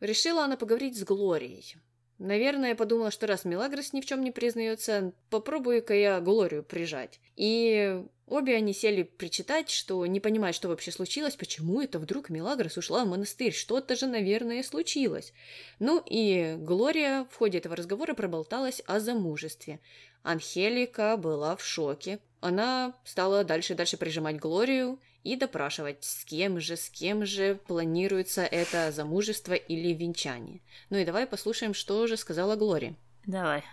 [0.00, 1.76] решила она поговорить с Глорией.
[2.20, 7.18] Наверное, подумала, что раз Мелагрос ни в чем не признается, попробую-ка я Глорию прижать.
[7.34, 12.76] И обе они сели причитать, что не понимают, что вообще случилось, почему это вдруг Мелагрос
[12.76, 15.32] ушла в монастырь, что-то же, наверное, случилось.
[15.78, 19.80] Ну и Глория в ходе этого разговора проболталась о замужестве.
[20.22, 22.18] Анхелика была в шоке.
[22.40, 28.90] Она стала дальше-дальше прижимать Глорию, и допрашивать, с кем же, с кем же планируется это
[28.92, 30.62] замужество или венчание.
[30.88, 32.96] Ну и давай послушаем, что же сказала Глори.
[33.24, 33.64] Давай.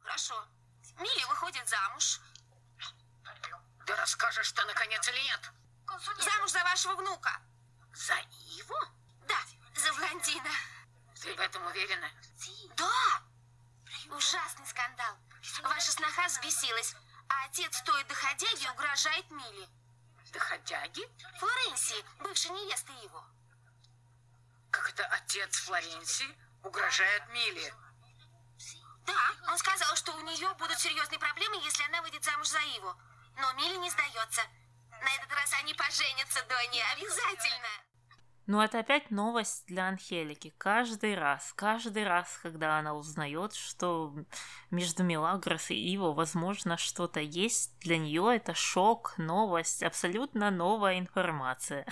[0.00, 0.34] Хорошо.
[0.98, 2.20] Милли выходит замуж.
[3.86, 5.52] Ты расскажешь, что наконец или нет?
[6.18, 7.30] Замуж за вашего внука.
[7.94, 8.14] За
[8.56, 8.78] его?
[9.28, 9.38] Да,
[9.74, 10.50] за блондина.
[11.20, 12.10] Ты в этом уверена?
[12.76, 13.22] Да.
[14.16, 15.16] Ужасный скандал.
[15.62, 16.94] Ваша сноха взбесилась,
[17.28, 19.68] а отец стоит доходяги и угрожает Милли.
[20.32, 21.02] Доходяги?
[21.38, 23.24] Флоренции, бывшей невесты его.
[24.70, 26.26] Как это отец Флоренции
[26.62, 27.74] угрожает Миле?
[29.04, 32.96] Да, он сказал, что у нее будут серьезные проблемы, если она выйдет замуж за его.
[33.36, 34.42] Но Милли не сдается.
[34.90, 37.68] На этот раз они поженятся, Донни, обязательно.
[38.46, 40.52] Ну, это опять новость для Анхелики.
[40.58, 44.14] Каждый раз, каждый раз, когда она узнает, что
[44.70, 51.86] между Мелагрос и Иво, возможно, что-то есть, для нее это шок, новость, абсолютно новая информация.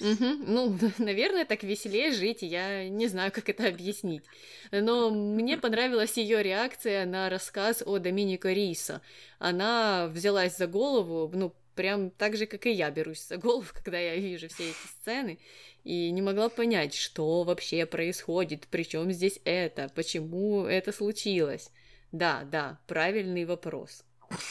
[0.00, 0.24] Угу.
[0.46, 4.24] Ну, наверное, так веселее жить, я не знаю, как это объяснить.
[4.70, 9.02] Но мне понравилась ее реакция на рассказ о Доминико Риса.
[9.38, 13.98] Она взялась за голову, ну, прям так же, как и я берусь за голову, когда
[13.98, 15.38] я вижу все эти сцены,
[15.84, 21.70] и не могла понять, что вообще происходит, причем здесь это, почему это случилось.
[22.12, 24.04] Да, да, правильный вопрос.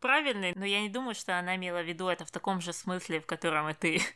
[0.00, 3.20] Правильный, но я не думаю, что она имела в виду это в таком же смысле,
[3.20, 4.00] в котором и ты.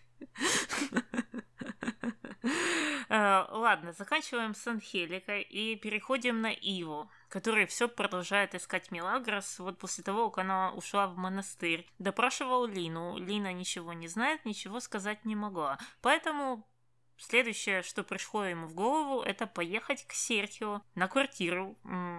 [3.09, 9.79] Э, ладно, заканчиваем с Анхеликой и переходим на Иву, который все продолжает искать Милагрос вот
[9.79, 11.87] после того, как она ушла в монастырь.
[11.99, 13.17] Допрашивал Лину.
[13.19, 15.79] Лина ничего не знает, ничего сказать не могла.
[16.03, 16.67] Поэтому
[17.19, 21.77] Следующее, что пришло ему в голову, это поехать к Серхио на квартиру,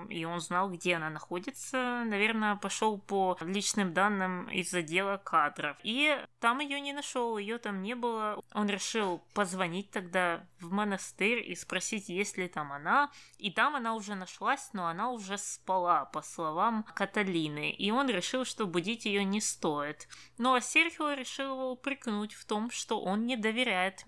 [0.09, 2.03] и он знал, где она находится.
[2.05, 5.77] Наверное, пошел по личным данным из отдела кадров.
[5.83, 8.41] И там ее не нашел, ее там не было.
[8.53, 13.11] Он решил позвонить тогда в монастырь и спросить, есть ли там она.
[13.37, 17.71] И там она уже нашлась, но она уже спала, по словам Каталины.
[17.71, 20.07] И он решил, что будить ее не стоит.
[20.37, 24.07] Ну а Серхио решил его упрекнуть в том, что он не доверяет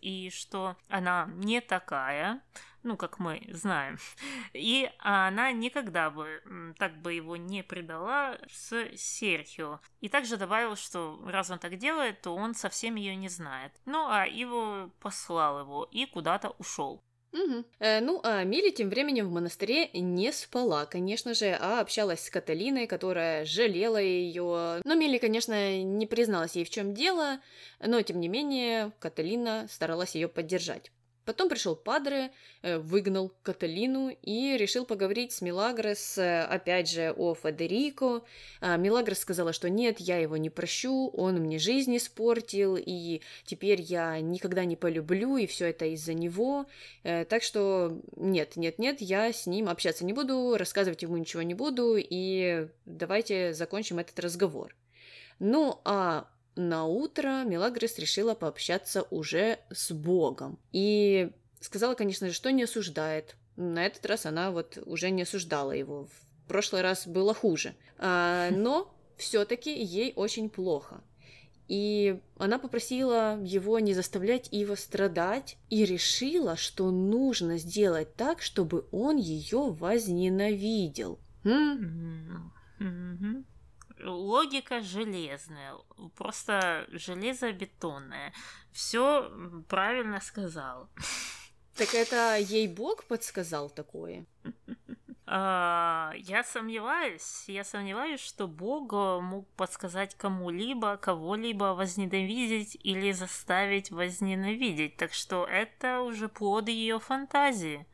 [0.00, 2.42] И что она не такая,
[2.82, 3.98] ну, как мы знаем.
[4.52, 6.42] И она никогда бы
[6.78, 9.80] так бы его не предала с Серхио.
[10.00, 13.72] И также добавил, что раз он так делает, то он совсем ее не знает.
[13.84, 17.02] Ну, а его послал его и куда-то ушел.
[17.32, 17.64] Угу.
[17.80, 22.30] Э, ну, а Мили тем временем в монастыре не спала, конечно же, а общалась с
[22.30, 24.80] Каталиной, которая жалела ее.
[24.84, 27.40] Но Мили, конечно, не призналась ей в чем дело,
[27.80, 30.92] но тем не менее Каталина старалась ее поддержать.
[31.24, 32.32] Потом пришел Падре,
[32.62, 38.24] э, выгнал Каталину и решил поговорить с Милагрос, э, опять же, о Федерико.
[38.60, 43.80] А, Милагрос сказала, что нет, я его не прощу, он мне жизнь испортил, и теперь
[43.80, 46.66] я никогда не полюблю, и все это из-за него.
[47.04, 51.42] Э, так что нет, нет, нет, я с ним общаться не буду, рассказывать ему ничего
[51.42, 54.74] не буду, и давайте закончим этот разговор.
[55.38, 60.58] Ну, а на утро Мелагрис решила пообщаться уже с Богом.
[60.72, 63.36] И сказала, конечно же, что не осуждает.
[63.56, 66.04] На этот раз она вот уже не осуждала его.
[66.06, 67.74] В прошлый раз было хуже.
[67.98, 71.02] А, но все-таки ей очень плохо.
[71.68, 78.84] И она попросила его не заставлять Ива страдать и решила, что нужно сделать так, чтобы
[78.92, 81.18] он ее возненавидел.
[81.44, 82.52] М?
[84.02, 85.74] Логика железная,
[86.16, 88.32] просто железобетонная.
[88.72, 89.30] Все
[89.68, 90.88] правильно сказал.
[91.76, 94.26] Так это ей Бог подсказал такое?
[95.34, 104.98] А, я сомневаюсь, я сомневаюсь, что Бог мог подсказать кому-либо, кого-либо возненавидеть или заставить возненавидеть,
[104.98, 107.86] так что это уже плод ее фантазии.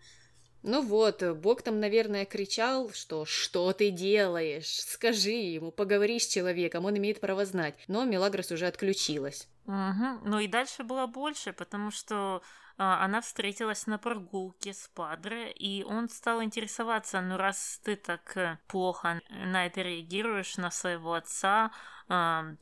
[0.63, 4.81] Ну вот, Бог там, наверное, кричал, что «Что ты делаешь?
[4.83, 7.75] Скажи ему, поговори с человеком, он имеет право знать».
[7.87, 9.49] Но Мелагрос уже отключилась.
[9.67, 10.21] Угу.
[10.25, 12.43] Ну и дальше было больше, потому что
[12.77, 18.37] а, она встретилась на прогулке с Падре, и он стал интересоваться, ну раз ты так
[18.37, 21.71] э, плохо на это реагируешь, на своего отца,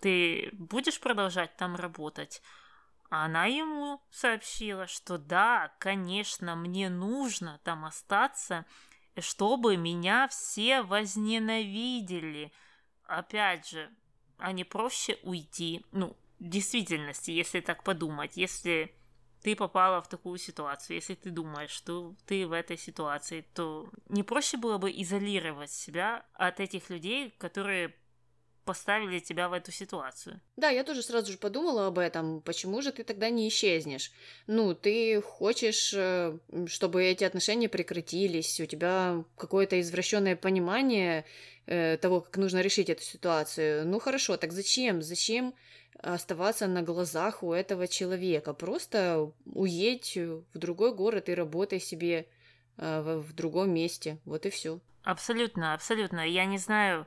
[0.01, 2.43] ты будешь продолжать там работать?
[3.09, 8.65] Она ему сообщила, что да, конечно, мне нужно там остаться,
[9.19, 12.53] чтобы меня все возненавидели.
[13.05, 13.91] Опять же,
[14.39, 15.85] а не проще уйти.
[15.93, 18.95] Ну, в действительности, если так подумать, если
[19.43, 24.23] ты попала в такую ситуацию, если ты думаешь, что ты в этой ситуации, то не
[24.25, 27.95] проще было бы изолировать себя от этих людей, которые
[28.67, 30.41] поставили тебя в эту ситуацию.
[30.57, 32.43] Да, я тоже сразу же подумала об этом.
[32.43, 34.13] Почему же ты тогда не исчезнешь?
[34.47, 41.25] Ну, ты хочешь, э, чтобы эти отношения прекратились, у тебя какое-то извращенное понимание
[41.67, 43.87] э, того, как нужно решить эту ситуацию.
[43.87, 45.01] Ну хорошо, так зачем?
[45.01, 45.55] Зачем
[46.03, 48.53] оставаться на глазах у этого человека?
[48.53, 52.27] Просто уедь в другой город и работай себе
[52.79, 54.19] э, в, в другом месте.
[54.25, 54.81] Вот и все.
[55.07, 56.27] Абсолютно, абсолютно.
[56.29, 57.07] Я не знаю,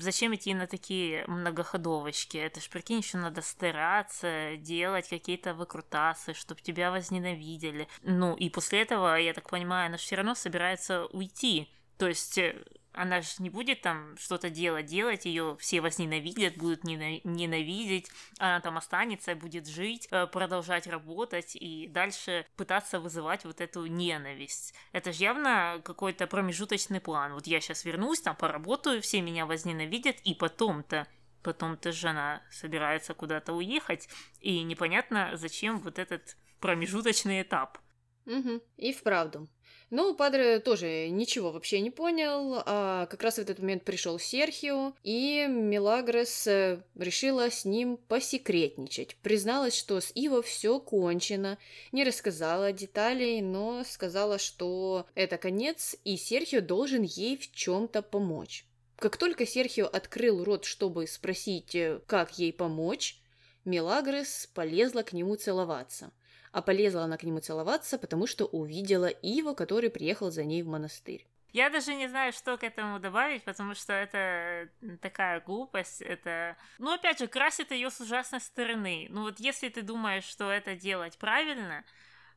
[0.00, 2.36] зачем идти на такие многоходовочки?
[2.36, 7.86] Это ж, прикинь, еще надо стараться, делать какие-то выкрутасы, чтобы тебя возненавидели.
[8.02, 11.68] Ну, и после этого, я так понимаю, она все равно собирается уйти.
[11.98, 12.64] То есть э,
[12.98, 18.76] она же не будет там что-то делать, делать, ее все возненавидят, будут ненавидеть, она там
[18.76, 24.74] останется, будет жить, э, продолжать работать и дальше пытаться вызывать вот эту ненависть.
[24.92, 27.34] Это же явно какой-то промежуточный план.
[27.34, 31.06] Вот я сейчас вернусь, там поработаю, все меня возненавидят, и потом-то
[31.44, 34.08] потом-то жена собирается куда-то уехать,
[34.40, 37.78] и непонятно, зачем вот этот промежуточный этап.
[38.26, 38.60] Угу.
[38.76, 39.48] И вправду.
[39.90, 44.92] Но Падре тоже ничего вообще не понял, а как раз в этот момент пришел Серхио,
[45.02, 49.16] и Мелагрос э, решила с ним посекретничать.
[49.22, 51.56] Призналась, что с Иво все кончено,
[51.92, 58.66] не рассказала деталей, но сказала, что это конец, и Серхио должен ей в чем-то помочь.
[58.96, 63.22] Как только Серхио открыл рот, чтобы спросить, э, как ей помочь,
[63.64, 66.10] Мелагрос полезла к нему целоваться.
[66.58, 70.66] А полезла она к нему целоваться, потому что увидела Ива, который приехал за ней в
[70.66, 71.24] монастырь.
[71.52, 74.68] Я даже не знаю, что к этому добавить, потому что это
[75.00, 76.56] такая глупость, это...
[76.78, 79.06] Ну, опять же, красит ее с ужасной стороны.
[79.08, 81.84] Ну, вот если ты думаешь, что это делать правильно,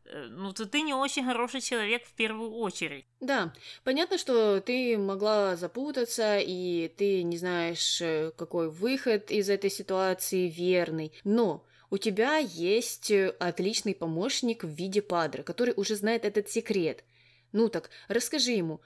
[0.06, 3.08] э, ну, то ты не очень хороший человек в первую очередь.
[3.22, 3.52] Да,
[3.84, 10.48] понятно, что ты могла запутаться, и ты не знаешь, э, какой выход из этой ситуации
[10.48, 16.50] верный, но у тебя есть э, отличный помощник в виде падра, который уже знает этот
[16.50, 17.04] секрет.
[17.52, 18.82] Ну так, расскажи ему,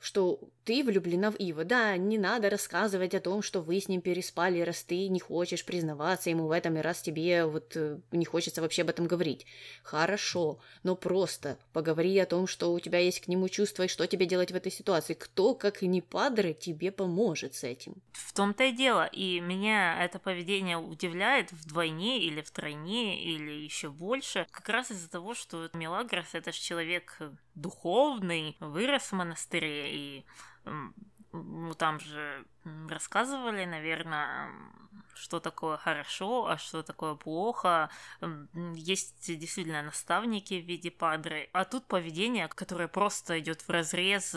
[0.00, 1.64] что ты влюблена в Ива.
[1.64, 5.64] Да, не надо рассказывать о том, что вы с ним переспали, раз ты не хочешь
[5.64, 9.46] признаваться ему в этом, и раз тебе вот э, не хочется вообще об этом говорить.
[9.82, 14.06] Хорошо, но просто поговори о том, что у тебя есть к нему чувства, и что
[14.06, 15.14] тебе делать в этой ситуации.
[15.14, 17.94] Кто, как и не падры, тебе поможет с этим.
[18.12, 19.06] В том-то и дело.
[19.06, 24.46] И меня это поведение удивляет вдвойне или втройне, или еще больше.
[24.50, 27.18] Как раз из-за того, что Мелагрос это же человек
[27.54, 30.24] духовный, вырос в монастыре, и
[31.32, 32.44] ну, там же
[32.88, 34.50] рассказывали, наверное,
[35.14, 37.90] что такое хорошо, а что такое плохо.
[38.74, 41.48] Есть действительно наставники в виде падры.
[41.52, 44.34] А тут поведение, которое просто идет в разрез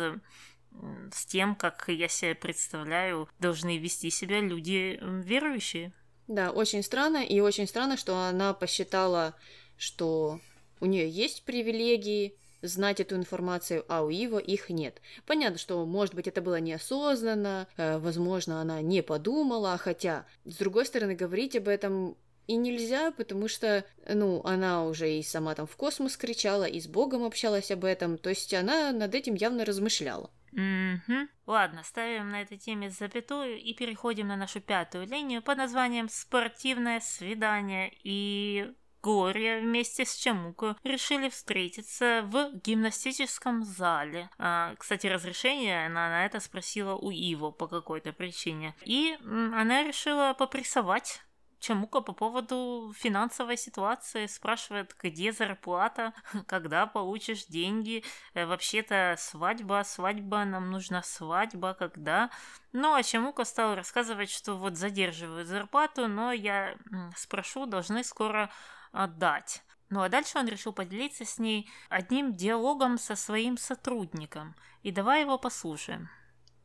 [1.12, 5.94] с тем, как я себе представляю, должны вести себя люди верующие.
[6.28, 9.36] Да, очень странно, и очень странно, что она посчитала,
[9.78, 10.40] что
[10.80, 15.02] у нее есть привилегии, знать эту информацию, а у Ива их нет.
[15.26, 20.86] Понятно, что, может быть, это было неосознанно, э, возможно, она не подумала, хотя, с другой
[20.86, 25.76] стороны, говорить об этом и нельзя, потому что, ну, она уже и сама там в
[25.76, 30.30] космос кричала, и с Богом общалась об этом, то есть она над этим явно размышляла.
[30.52, 31.30] Угу.
[31.48, 37.00] Ладно, ставим на этой теме запятую и переходим на нашу пятую линию под названием «Спортивное
[37.00, 37.94] свидание».
[38.04, 44.30] И Глория вместе с Чамуко решили встретиться в гимнастическом зале.
[44.38, 48.76] А, кстати, разрешение она на это спросила у Иво по какой-то причине.
[48.86, 51.22] И она решила попрессовать
[51.62, 56.14] Чамука по поводу финансовой ситуации спрашивает, где зарплата,
[56.48, 58.04] когда получишь деньги.
[58.34, 62.32] Э, вообще-то свадьба, свадьба, нам нужна свадьба, когда.
[62.74, 66.76] Ну, а Чамука стал рассказывать, что вот задерживают зарплату, но я
[67.16, 68.50] спрошу, должны скоро
[68.92, 69.64] отдать.
[69.90, 74.56] Ну а дальше он решил поделиться с ней одним диалогом со своим сотрудником.
[74.84, 76.10] И давай его послушаем.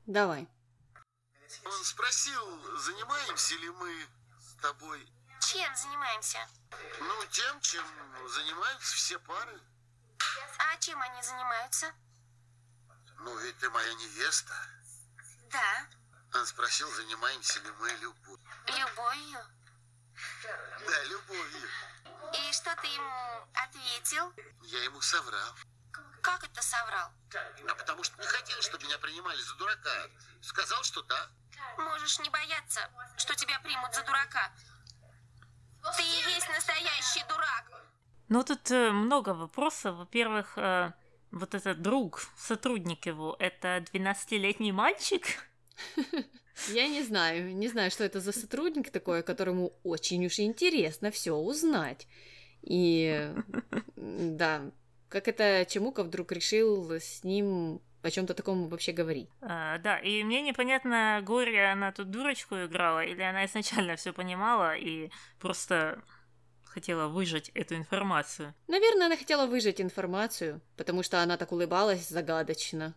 [0.06, 0.48] Давай.
[1.64, 4.06] Он спросил, занимаемся ли мы
[4.40, 5.06] с тобой...
[5.40, 6.38] Чем занимаемся?
[7.00, 7.84] Ну, тем, чем
[8.28, 9.60] занимаются все пары.
[10.58, 11.92] А чем они занимаются?
[13.18, 14.54] Ну, ведь ты моя невеста.
[15.50, 15.86] Да.
[16.34, 18.40] Он спросил, занимаемся ли мы любовью.
[18.66, 19.38] Любовью?
[20.86, 21.68] Да, любовью.
[22.36, 24.32] И что ты ему ответил?
[24.62, 25.54] Я ему соврал.
[26.22, 27.10] Как это соврал?
[27.68, 30.08] А потому что не хотел, чтобы меня принимали за дурака.
[30.40, 31.28] Сказал, что да.
[31.78, 34.52] Можешь не бояться, что тебя примут за дурака.
[35.96, 37.64] Ты и есть настоящий дурак.
[38.28, 39.96] Ну, тут э, много вопросов.
[39.96, 40.92] Во-первых, э,
[41.30, 45.24] вот этот друг, сотрудник его, это 12-летний мальчик?
[46.68, 51.32] Я не знаю, не знаю, что это за сотрудник такой, которому очень уж интересно все
[51.32, 52.06] узнать.
[52.62, 53.30] И
[53.96, 54.70] да,
[55.08, 59.28] как это Чемука вдруг решил с ним о чем-то таком вообще говорить.
[59.40, 64.76] А, да, и мне непонятно, Глория, она тут дурочку играла, или она изначально все понимала
[64.76, 66.02] и просто
[66.64, 68.54] хотела выжать эту информацию.
[68.68, 72.94] Наверное, она хотела выжать информацию, потому что она так улыбалась загадочно.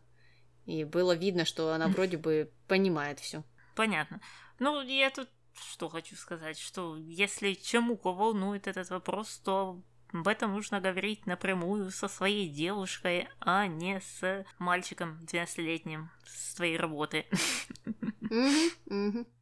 [0.69, 3.43] И было видно, что она вроде бы понимает все.
[3.75, 4.21] Понятно.
[4.59, 9.81] Ну, я тут что хочу сказать, что если Чемуко волнует этот вопрос, то
[10.13, 16.77] об этом нужно говорить напрямую со своей девушкой, а не с мальчиком 12-летним с твоей
[16.77, 17.25] работы.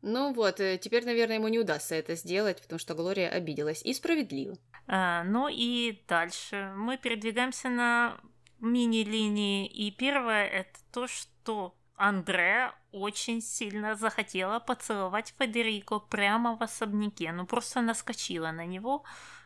[0.01, 3.83] Ну вот, э, теперь, наверное, ему не удастся это сделать, потому что Глория обиделась.
[3.83, 4.57] И справедливо.
[4.87, 8.17] А, ну и дальше мы передвигаемся на
[8.59, 9.67] мини-линии.
[9.67, 17.31] И первое это то, что Андре очень сильно захотела поцеловать Федерико прямо в особняке.
[17.31, 19.03] Ну, просто наскочила на него.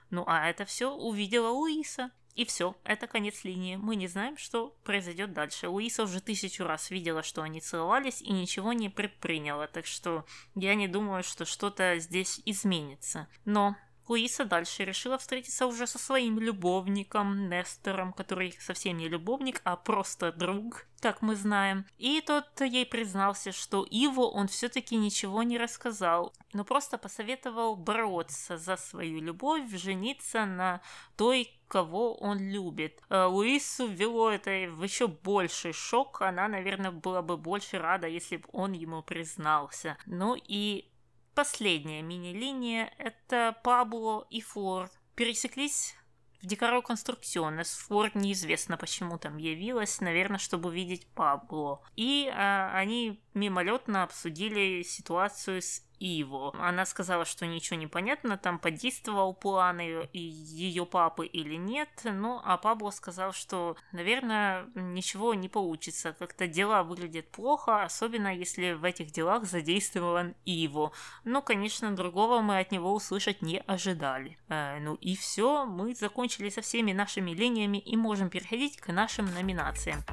[0.09, 2.11] Ну, а это все увидела Луиса.
[2.35, 3.75] И все, это конец линии.
[3.75, 5.67] Мы не знаем, что произойдет дальше.
[5.67, 10.75] Луиса уже тысячу раз видела, что они целовались и ничего не предприняла, так что я
[10.75, 13.27] не думаю, что что-то здесь изменится.
[13.43, 13.75] Но
[14.11, 20.33] Луиса дальше решила встретиться уже со своим любовником Нестором, который совсем не любовник, а просто
[20.33, 21.85] друг, как мы знаем.
[21.97, 28.57] И тот ей признался, что Иву он все-таки ничего не рассказал, но просто посоветовал бороться
[28.57, 30.81] за свою любовь, жениться на
[31.15, 33.01] той, кого он любит.
[33.07, 36.21] А Луису ввело это в еще больший шок.
[36.21, 39.97] Она, наверное, была бы больше рада, если бы он ему признался.
[40.05, 40.90] Ну и
[41.33, 44.89] Последняя мини-линия– это Пабло и Флор.
[45.15, 45.95] Пересеклись
[46.41, 47.73] в Декаро Конструкционес.
[47.87, 51.81] Флор неизвестно, почему там явилась, наверное, чтобы увидеть Пабло.
[51.95, 56.51] И а, они мимолетно обсудили ситуацию с Иво.
[56.57, 61.89] Она сказала, что ничего не понятно, там подействовал план ее, и ее папы или нет.
[62.03, 66.13] Ну, а Пабло сказал, что, наверное, ничего не получится.
[66.17, 70.91] Как-то дела выглядят плохо, особенно если в этих делах задействован Иво.
[71.23, 74.39] Но, конечно, другого мы от него услышать не ожидали.
[74.49, 79.31] Э, ну и все, мы закончили со всеми нашими линиями и можем переходить к нашим
[79.33, 80.03] номинациям.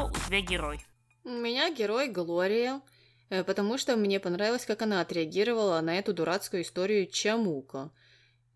[0.00, 0.80] Кто у тебя герой?
[1.24, 2.80] У меня герой Глория,
[3.28, 7.90] э, потому что мне понравилось, как она отреагировала на эту дурацкую историю Чамука.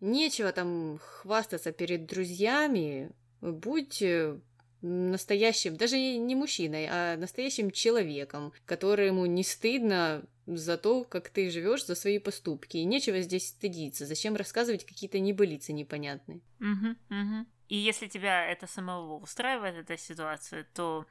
[0.01, 4.39] Нечего там хвастаться перед друзьями, будь э,
[4.81, 11.85] настоящим, даже не мужчиной, а настоящим человеком, которому не стыдно за то, как ты живешь,
[11.85, 12.77] за свои поступки.
[12.77, 14.07] И нечего здесь стыдиться.
[14.07, 16.41] Зачем рассказывать какие-то небылицы непонятные?
[16.59, 17.45] Угу, угу.
[17.67, 21.05] И если тебя это самого устраивает, эта ситуация, то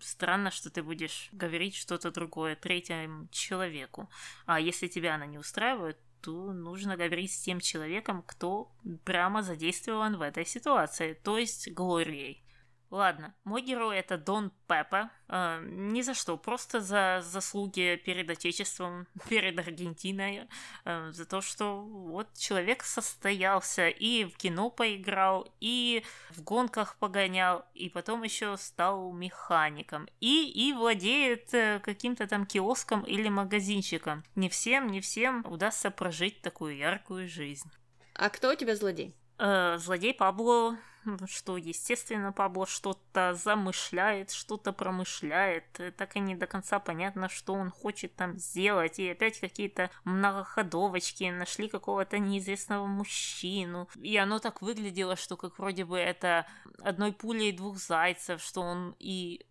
[0.00, 4.10] странно, что ты будешь говорить что-то другое третьему человеку.
[4.46, 8.72] А если тебя она не устраивает, то нужно говорить с тем человеком, кто
[9.04, 12.43] прямо задействован в этой ситуации, то есть Глорией.
[12.90, 15.10] Ладно, мой герой это Дон Пеппа.
[15.28, 20.48] Э, ни за что, просто за заслуги перед Отечеством, перед Аргентиной,
[20.84, 27.64] э, за то, что вот человек состоялся и в кино поиграл, и в гонках погонял,
[27.74, 34.22] и потом еще стал механиком, и, и владеет э, каким-то там киоском или магазинчиком.
[34.36, 37.70] Не всем, не всем удастся прожить такую яркую жизнь.
[38.14, 39.16] А кто у тебя злодей?
[39.38, 40.76] Э, злодей Пабло
[41.26, 45.64] что, естественно, Пабло что-то замышляет, что-то промышляет.
[45.96, 48.98] Так и не до конца понятно, что он хочет там сделать.
[48.98, 53.88] И опять какие-то многоходовочки, нашли какого-то неизвестного мужчину.
[54.00, 56.46] И оно так выглядело, что как вроде бы это
[56.82, 59.44] одной пулей двух зайцев, что он и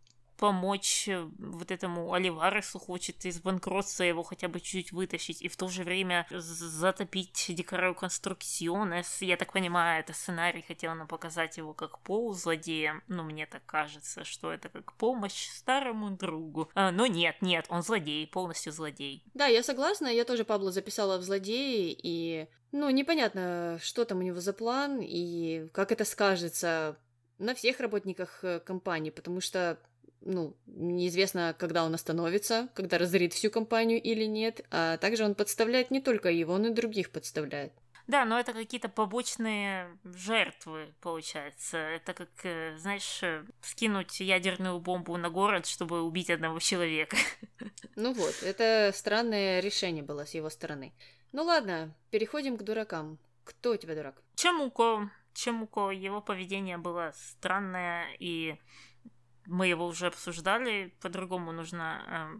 [0.43, 5.55] помочь э, вот этому Оливаресу, хочет из банкротства его хотя бы чуть-чуть вытащить, и в
[5.55, 9.21] то же время затопить Декараю Конструкционес.
[9.21, 14.25] Я так понимаю, это сценарий хотел нам показать его как полузлодея, но мне так кажется,
[14.25, 16.69] что это как помощь старому другу.
[16.75, 19.23] А, но нет, нет, он злодей, полностью злодей.
[19.33, 24.23] Да, я согласна, я тоже Пабло записала в злодеи, и ну, непонятно, что там у
[24.23, 26.97] него за план и как это скажется
[27.39, 29.79] на всех работниках э, компании, потому что
[30.25, 35.91] ну, неизвестно, когда он остановится, когда разорит всю компанию или нет, а также он подставляет
[35.91, 37.73] не только его, но и других подставляет.
[38.05, 41.77] Да, но это какие-то побочные жертвы, получается.
[41.77, 47.17] Это как, э, знаешь, э, скинуть ядерную бомбу на город, чтобы убить одного человека.
[47.95, 50.93] Ну вот, это странное решение было с его стороны.
[51.31, 53.19] Ну ладно, переходим к дуракам.
[53.43, 54.15] Кто у тебя дурак?
[54.35, 55.11] Чемуко.
[55.33, 58.57] Чемуко, его поведение было странное и
[59.45, 62.39] мы его уже обсуждали, по-другому нужно э,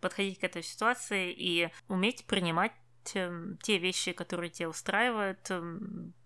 [0.00, 2.72] подходить к этой ситуации и уметь принимать
[3.14, 5.78] э, те вещи, которые тебя устраивают, э,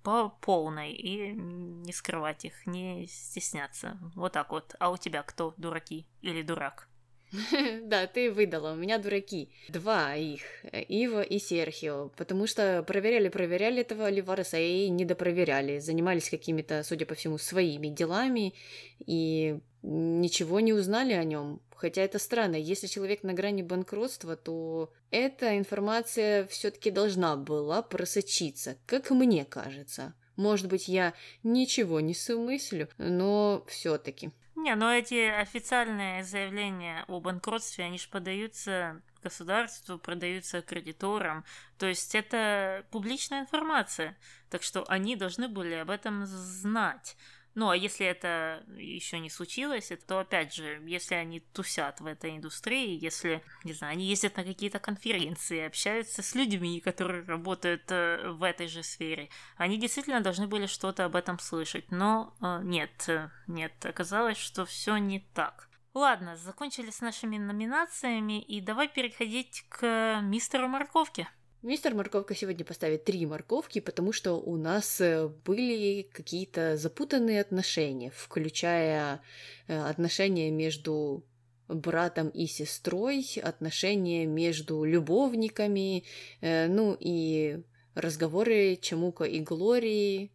[0.02, 3.98] по полной и не скрывать их, не стесняться.
[4.14, 4.74] Вот так вот.
[4.80, 6.88] А у тебя кто дураки или дурак?
[7.82, 9.50] Да, ты выдала, у меня дураки.
[9.68, 10.42] Два их,
[10.88, 17.38] Ива и Серхио, потому что проверяли-проверяли этого Ливареса и недопроверяли, занимались какими-то, судя по всему,
[17.38, 18.54] своими делами
[18.98, 21.60] и ничего не узнали о нем.
[21.74, 28.76] Хотя это странно, если человек на грани банкротства, то эта информация все-таки должна была просочиться,
[28.86, 30.14] как мне кажется.
[30.34, 34.30] Может быть, я ничего не сумыслю, но все-таки.
[34.60, 41.44] Не, но эти официальные заявления о банкротстве, они же подаются государству, продаются кредиторам.
[41.78, 44.18] То есть это публичная информация.
[44.50, 47.16] Так что они должны были об этом знать.
[47.54, 52.36] Ну, а если это еще не случилось, то опять же, если они тусят в этой
[52.36, 58.30] индустрии, если, не знаю, они ездят на какие-то конференции, общаются с людьми, которые работают э,
[58.30, 61.90] в этой же сфере, они действительно должны были что-то об этом слышать.
[61.90, 65.68] Но э, нет, э, нет, оказалось, что все не так.
[65.94, 71.28] Ладно, закончили с нашими номинациями, и давай переходить к мистеру Морковке.
[71.62, 78.12] Мистер Морковка сегодня поставит три морковки, потому что у нас э, были какие-то запутанные отношения,
[78.14, 79.20] включая
[79.66, 81.24] э, отношения между
[81.66, 86.04] братом и сестрой, отношения между любовниками,
[86.40, 87.60] э, ну и
[87.96, 90.30] разговоры Чемука и Глории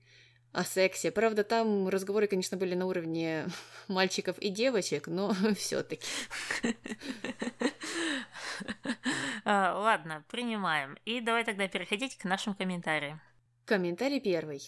[0.51, 1.09] о сексе.
[1.09, 3.45] Правда, там разговоры, конечно, были на уровне
[3.87, 6.05] мальчиков и девочек, но все-таки.
[9.45, 10.97] А, ладно, принимаем.
[11.05, 13.21] И давай тогда переходить к нашим комментариям.
[13.65, 14.61] Комментарий первый.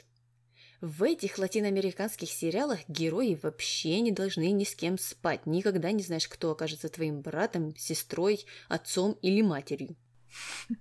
[0.81, 5.45] В этих латиноамериканских сериалах герои вообще не должны ни с кем спать.
[5.45, 9.95] Никогда не знаешь, кто окажется твоим братом, сестрой, отцом или матерью.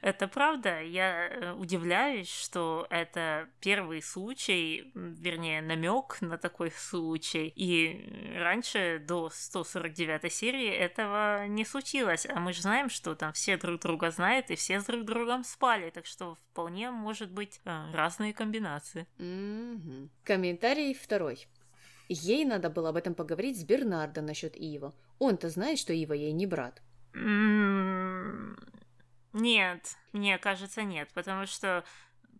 [0.00, 0.82] Это правда.
[0.82, 7.52] Я э, удивляюсь, что это первый случай, вернее, намек на такой случай.
[7.56, 12.26] И раньше, до 149 серии, этого не случилось.
[12.26, 15.44] А мы же знаем, что там все друг друга знают, и все с друг другом
[15.44, 15.90] спали.
[15.90, 19.06] Так что вполне может быть э, разные комбинации.
[20.24, 21.46] Комментарий второй.
[22.08, 24.92] Ей надо было об этом поговорить с Бернардо насчет Ива.
[25.18, 26.82] Он-то знает, что Ива ей не брат.
[29.32, 31.84] Нет, мне кажется, нет, потому что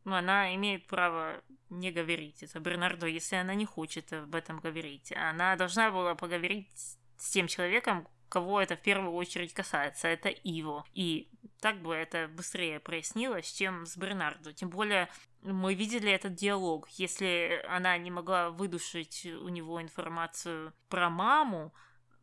[0.04, 2.42] ну, она имеет право не говорить.
[2.42, 5.12] Это Бернардо, если она не хочет об этом говорить.
[5.12, 6.70] Она должна была поговорить
[7.16, 10.08] с тем человеком, кого это в первую очередь касается.
[10.08, 10.84] Это Иво.
[10.92, 14.52] И так бы это быстрее прояснилось, чем с Бернардо.
[14.52, 15.08] Тем более
[15.42, 16.88] мы видели этот диалог.
[16.90, 21.72] Если она не могла выдушить у него информацию про маму,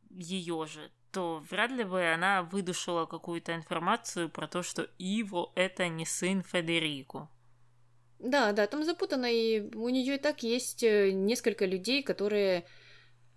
[0.09, 5.87] ее же, то вряд ли бы она выдушила какую-то информацию про то, что Иво это
[5.87, 7.29] не сын Федерико.
[8.19, 12.65] Да, да, там запутано, и у нее и так есть э, несколько людей, которые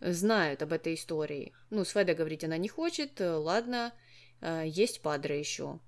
[0.00, 1.54] знают об этой истории.
[1.70, 3.94] Ну, с Федой говорить она не хочет, э, ладно,
[4.40, 5.80] э, есть Падре еще.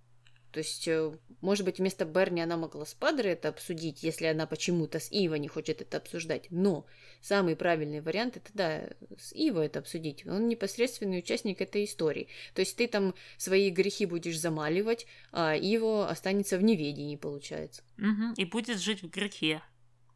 [0.52, 4.46] То есть, э, может быть, вместо Берни она могла с Падре это обсудить, если она
[4.46, 6.46] почему-то с Ива не хочет это обсуждать.
[6.50, 6.86] Но
[7.20, 10.26] самый правильный вариант это, да, с Ива это обсудить.
[10.26, 12.28] Он непосредственный участник этой истории.
[12.54, 17.82] То есть ты там свои грехи будешь замаливать, а Иво останется в неведении, получается.
[17.96, 19.62] Мгм, И будет жить в грехе.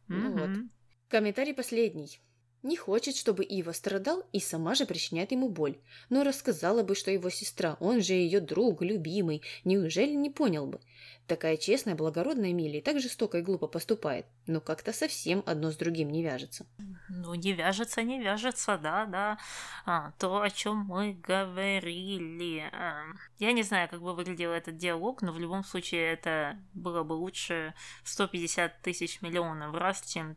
[0.07, 0.49] Ну вот.
[0.49, 0.71] Мгм.
[1.07, 2.19] Комментарий последний.
[2.63, 5.79] Не хочет, чтобы Ива страдал и сама же причиняет ему боль.
[6.09, 10.79] Но рассказала бы, что его сестра, он же ее друг, любимый, неужели не понял бы?
[11.25, 16.11] Такая честная, благородная Милли так жестоко и глупо поступает, но как-то совсем одно с другим
[16.11, 16.65] не вяжется.
[17.09, 19.37] Ну, не вяжется, не вяжется, да, да.
[19.85, 22.69] А, то, о чем мы говорили.
[22.73, 23.03] А,
[23.39, 27.13] я не знаю, как бы выглядел этот диалог, но в любом случае это было бы
[27.13, 30.35] лучше в 150 тысяч миллионов раз, чем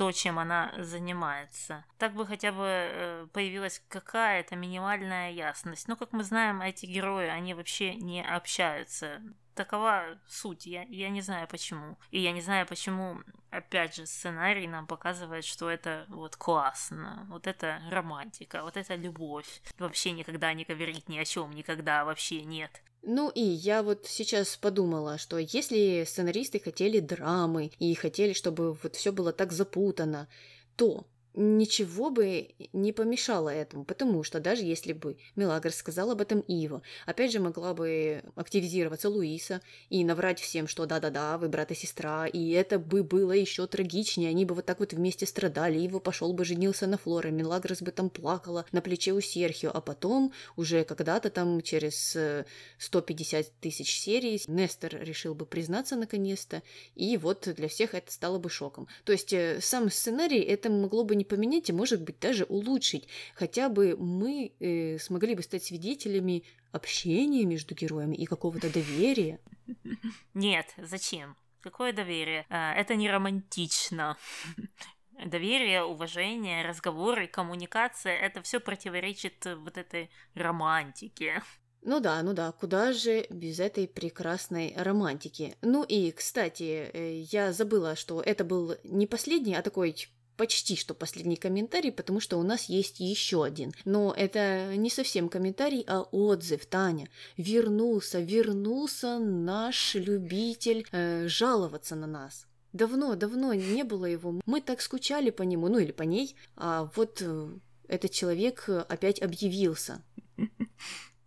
[0.00, 1.84] то, чем она занимается.
[1.98, 5.88] Так бы хотя бы э, появилась какая-то минимальная ясность.
[5.88, 9.20] Но, как мы знаем, эти герои, они вообще не общаются.
[9.54, 10.66] Такова суть.
[10.66, 11.98] Я, я не знаю почему.
[12.10, 13.20] И я не знаю, почему,
[13.50, 17.26] опять же, сценарий нам показывает, что это вот классно.
[17.28, 19.62] Вот это романтика, вот это любовь.
[19.78, 22.82] Вообще никогда не говорить ни о чем, никогда вообще нет.
[23.02, 28.94] Ну и я вот сейчас подумала, что если сценаристы хотели драмы и хотели, чтобы вот
[28.94, 30.28] все было так запутано,
[30.76, 36.40] то ничего бы не помешало этому, потому что даже если бы Мелагрос сказал об этом
[36.40, 41.74] Ива, опять же могла бы активизироваться Луиса и наврать всем, что да-да-да, вы брат и
[41.74, 46.00] сестра, и это бы было еще трагичнее, они бы вот так вот вместе страдали, Ива
[46.00, 50.32] пошел бы женился на Флоре, Мелагрос бы там плакала на плече у Серхио, а потом
[50.56, 52.44] уже когда-то там через э,
[52.78, 56.62] 150 тысяч серий Нестер решил бы признаться наконец-то,
[56.96, 58.88] и вот для всех это стало бы шоком.
[59.04, 63.06] То есть э, сам сценарий это могло бы не поменять и, может быть, даже улучшить.
[63.34, 69.38] Хотя бы мы э, смогли бы стать свидетелями общения между героями и какого-то доверия.
[70.34, 71.36] Нет, зачем?
[71.60, 72.46] Какое доверие?
[72.48, 74.16] А, Это не романтично.
[75.26, 81.42] Доверие, уважение, разговоры, коммуникация– это все противоречит э, вот этой романтике.
[81.82, 85.56] Ну да, ну да, куда же без этой прекрасной романтики.
[85.60, 89.94] Ну и, кстати, э, я забыла, что это был не последний, а такой
[90.40, 93.74] почти что последний комментарий, потому что у нас есть еще один.
[93.84, 97.10] Но это не совсем комментарий, а отзыв, Таня.
[97.36, 102.46] Вернулся, вернулся наш любитель э, жаловаться на нас.
[102.72, 104.40] Давно, давно не было его.
[104.46, 106.34] Мы так скучали по нему, ну или по ней.
[106.56, 107.48] А вот э,
[107.86, 110.02] этот человек опять объявился.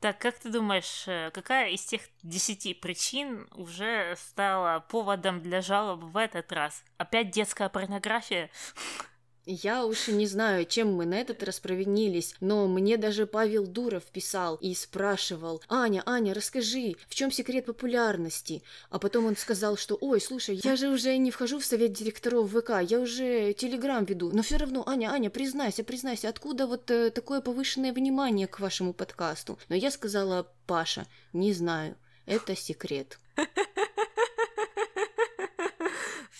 [0.03, 6.03] Так, как ты думаешь, э, какая из тех десяти причин уже стала поводом для жалоб
[6.03, 6.83] в этот раз?
[6.97, 8.49] Опять детская порнография?
[9.45, 14.03] Я уж не знаю, чем мы на этот раз провинились, но мне даже Павел Дуров
[14.05, 19.97] писал и спрашивал, «Аня, Аня, расскажи, в чем секрет популярности?» А потом он сказал, что
[19.99, 24.31] «Ой, слушай, я же уже не вхожу в совет директоров ВК, я уже телеграм веду,
[24.33, 28.93] но все равно, Аня, Аня, признайся, признайся, откуда вот э, такое повышенное внимание к вашему
[28.93, 33.19] подкасту?» Но я сказала, «Паша, не знаю, это секрет».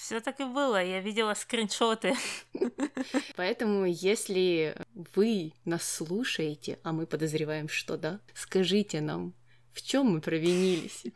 [0.04, 2.14] Все так и было, я видела скриншоты.
[3.38, 9.34] Поэтому, если вы нас слушаете, а мы подозреваем, что да, скажите нам,
[9.72, 11.06] в чем мы провинились.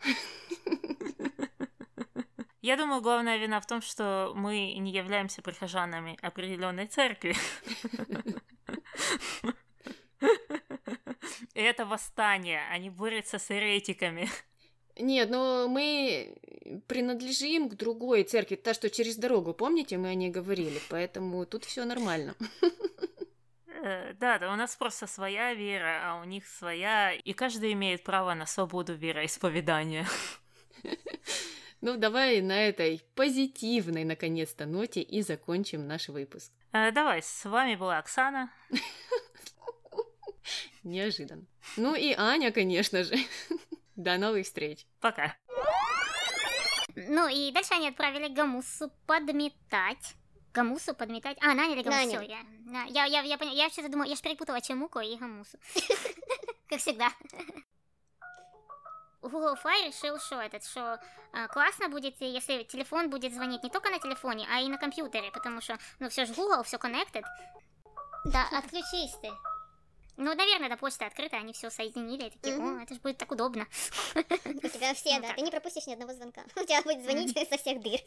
[2.61, 7.35] Я думаю, главная вина в том, что мы не являемся прихожанами определенной церкви.
[11.53, 14.29] Это восстание, они борются с еретиками.
[14.99, 16.35] Нет, но мы
[16.87, 21.65] принадлежим к другой церкви, та, что через дорогу, помните, мы о ней говорили, поэтому тут
[21.65, 22.35] все нормально.
[23.83, 28.03] Э, Да, да, у нас просто своя вера, а у них своя, и каждый имеет
[28.03, 30.07] право на свободу вероисповедания.
[31.79, 36.51] Ну, давай на этой позитивной, наконец-то, ноте и закончим наш выпуск.
[36.73, 38.51] Э, Давай, с вами была Оксана.
[40.83, 41.45] Неожиданно.
[41.75, 43.13] Ну и Аня, конечно же.
[43.97, 44.85] До новых встреч.
[45.01, 45.35] Пока.
[46.95, 50.15] Ну и дальше они отправили Гамусу подметать.
[50.53, 51.37] Гамусу подметать.
[51.41, 52.15] А, наняли Гамусу.
[52.15, 52.37] Наняли.
[52.89, 55.57] Я, я, я, я, поня- я вообще-то думала, я же перепутала Чемуку и Гамусу.
[56.69, 57.11] Как всегда.
[59.21, 61.01] Google Fi решил, что этот, что
[61.33, 65.31] а, классно будет, если телефон будет звонить не только на телефоне, а и на компьютере,
[65.31, 67.23] потому что, ну, все же Google, все connected.
[68.25, 69.31] Да, отключись ты.
[70.17, 73.31] Ну, наверное, до почты открыта, они все соединили, и такие, о, это же будет так
[73.31, 73.67] удобно.
[74.15, 74.19] У
[74.67, 75.33] тебя все, Ну да.
[75.35, 76.43] Ты не пропустишь ни одного звонка.
[76.55, 77.99] У тебя будет звонить со всех дыр.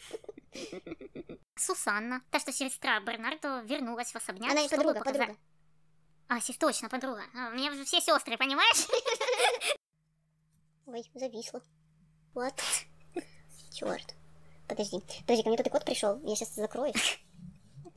[1.55, 5.37] Сусанна, та, что сестра Бернардо, вернулась в особняк, Она и подруга, подруга.
[6.27, 7.23] А, сес- точно, подруга.
[7.35, 8.87] А, у меня уже все сестры, понимаешь?
[10.87, 11.63] Ой, зависло.
[12.35, 12.55] Вот.
[13.73, 14.15] Черт.
[14.67, 15.01] Подожди.
[15.21, 16.21] Подожди, ко мне тут и кот пришел.
[16.25, 16.93] Я сейчас закрою.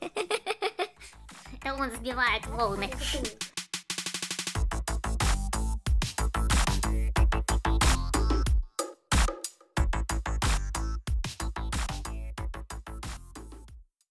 [0.00, 2.90] Это он сбивает волны.